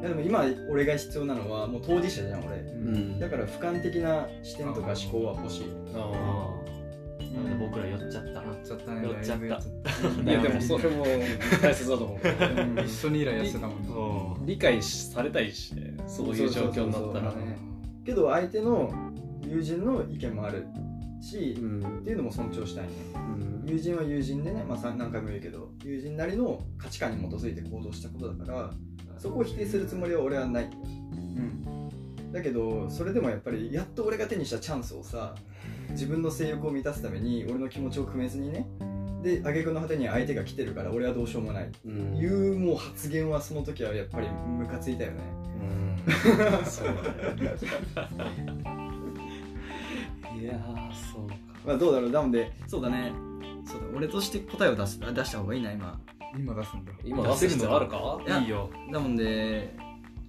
[0.00, 2.56] いやでも今俺が必要なのはもう当事者じゃん俺。
[2.58, 3.18] うん。
[3.18, 5.66] だから俯瞰的な視点とか思考は欲しい。
[5.94, 6.54] あ
[7.34, 8.42] なので僕ら寄っちゃったな。
[8.42, 9.02] やっちゃったね。
[9.02, 9.46] 寄っちゃった。
[9.46, 9.60] だい
[10.22, 11.04] ぶやでもそれも
[11.60, 12.18] 大切だと思う。
[12.78, 14.46] ゃ一緒にイライラしてたもんね。
[14.46, 15.94] 理解されたいしね。
[16.06, 17.32] そういう状況になったら。
[17.32, 17.57] そうそうそうね
[18.08, 18.90] けど相手の
[19.42, 20.66] 友人の意見もある
[21.20, 21.98] し、うん。
[22.00, 22.90] っていうのも尊重したいね。
[23.14, 23.18] う
[23.66, 23.68] ん。
[23.68, 28.70] 友人は友人でね、まあ、さ何回も言うけど友人なりの価値観に基づいて行動したことだから
[29.18, 35.34] そこを否定するつもりは俺はない、うん、だけどそれでもやっぱりやっと俺が手にしたチャンスをさ
[35.90, 38.66] 自分の性欲を満たすために俺の気持ちを組めずにね
[39.22, 42.16] で挙句の果てに相手が来てるから俺はどうしようもない、うん。
[42.16, 45.18] いうもう発言はその時はやっぱりムカついたよね。
[45.32, 45.37] うん
[46.64, 46.98] そうだね。
[50.40, 51.34] いやーそうか。
[51.66, 52.10] まあどうだろう。
[52.10, 53.12] なのでそうだね。
[53.64, 56.00] そうだ俺として答えを出す出した方がいいな今。
[56.36, 56.92] 今出すんだ。
[57.04, 58.20] 今出す必要あるか？
[58.26, 58.70] いやいいよ。
[58.92, 59.74] だもんで、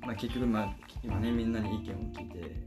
[0.02, 2.66] まあ、結局、まあ、今ねみんなに意見を聞いて、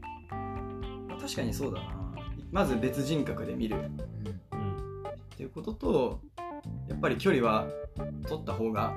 [1.09, 2.13] まあ、確かにそうだな。
[2.51, 3.75] まず別人格で見る。
[3.83, 6.21] っていうことと
[6.87, 7.67] やっぱり距離は
[8.27, 8.93] 取った方が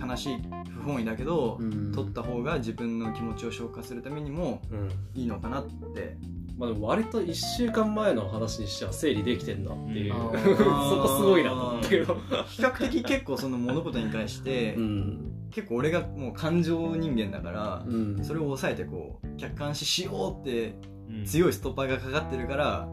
[0.00, 1.92] 悲しい不本意だけど、うん。
[1.92, 4.90] 取った方が自分の気持ちを消化するためにもうん。
[5.14, 6.16] いいのかなって。
[6.58, 12.14] まあでも割と1週間前の話にしては整理できてんなっていう、うん そこすごいなと思ったけど。
[12.46, 15.32] 比較的結構その物事に対して、うん。
[15.50, 18.24] 結構俺がもう感情人間だから、うん。
[18.24, 20.78] それを抑えてこう客観視しようって
[21.08, 22.88] うん強いストッパーがかかってるから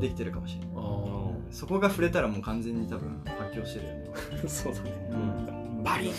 [0.00, 0.76] できてるかもしれない。
[1.50, 4.04] そこが触れたらもう完全に多分発狂してるよね、
[4.48, 5.10] そうだね。
[5.10, 5.55] うん、
[5.86, 6.10] バリ。
[6.10, 6.12] ン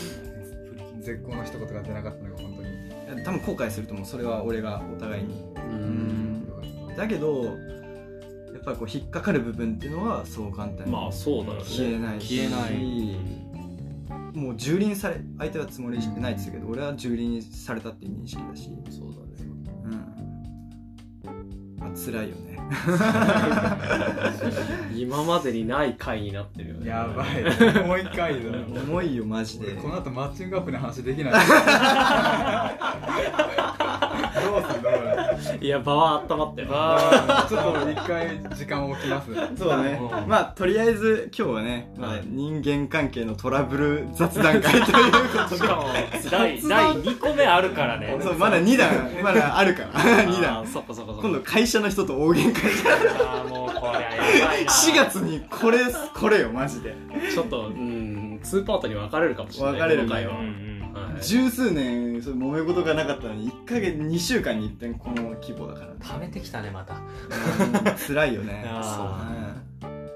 [1.01, 3.23] 絶好の一言が出なかったのが本当に。
[3.23, 5.43] 多分後悔すると思うそれは俺がお互いに。
[6.95, 7.55] だけどやっ
[8.63, 11.63] ぱりこう引っかかる部分っていうのはそう簡単にまあそうだよね。
[11.65, 12.37] 消えないし。
[12.37, 13.37] 消えない。
[14.33, 18.69] もう蹂躙され相手はつもりないですけど俺は蹂躙されたっていう認識だし。
[18.89, 19.26] そうだ
[21.97, 22.57] 辛いよね。
[24.93, 26.89] 今までにない回になってるよね。
[26.89, 27.27] やばい。
[27.85, 28.39] もう一回だ。
[28.83, 29.67] 重いよマジで。
[29.67, 31.33] 俺この後マッチングアプリの話できない。
[31.33, 31.39] ど
[34.57, 34.96] うすんだ俺
[35.61, 36.67] いや場は温まったよ。
[36.71, 39.29] あーちょっと一回時間を置きます。
[39.57, 39.99] そうだね。
[40.01, 40.27] うん。
[40.29, 45.19] まあとりあえず今日はね、まあ、人間関係のトラブル雑談会というこ
[45.49, 45.55] とで。
[45.57, 45.85] しかも
[46.31, 48.17] 第第2個目あるからね。
[48.21, 48.89] そうまだ2段
[49.23, 49.89] まだあるから。
[49.91, 50.63] 2 あ 段。
[50.63, 51.21] ーそっかそっかそっか。
[51.21, 54.01] 今度会社の人と大喧嘩してあーもうこりゃ
[54.41, 54.71] やばいな。
[54.71, 55.79] 4月にこれ
[56.13, 56.95] これよマジで。
[57.33, 60.66] ちょっとうん2パートに分かれるかもしれない分かれるこの回は、うん
[61.21, 65.95] 十数年そう揉め事がなかったのに1ヶ月2週間に一遍この規模だからね。
[65.99, 66.95] 溜めてきたねまた。
[66.95, 68.63] うん辛いよね。
[68.67, 69.47] あうん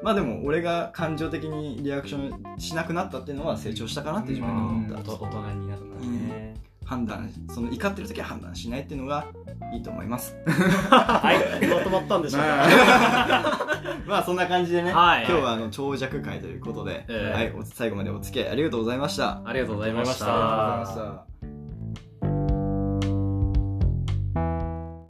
[0.01, 6.30] まあでも俺が感情的にリアクションしなくなったっていうのは成長したかなって自分で思った、大人になったね
[6.91, 9.25] 判断その怒ってる時は判断しないっていうのが
[9.73, 10.35] いいと思います。
[10.45, 13.67] はいまとまったんでしょうか。
[14.05, 15.25] まあそんな感じでね、はい。
[15.25, 17.33] 今日はあの長尺会ということで、ええ。
[17.33, 19.41] はい、お最後までお付き合いありがとうございました。
[19.45, 20.25] ありがとうございました。
[20.25, 21.60] ありがとうございました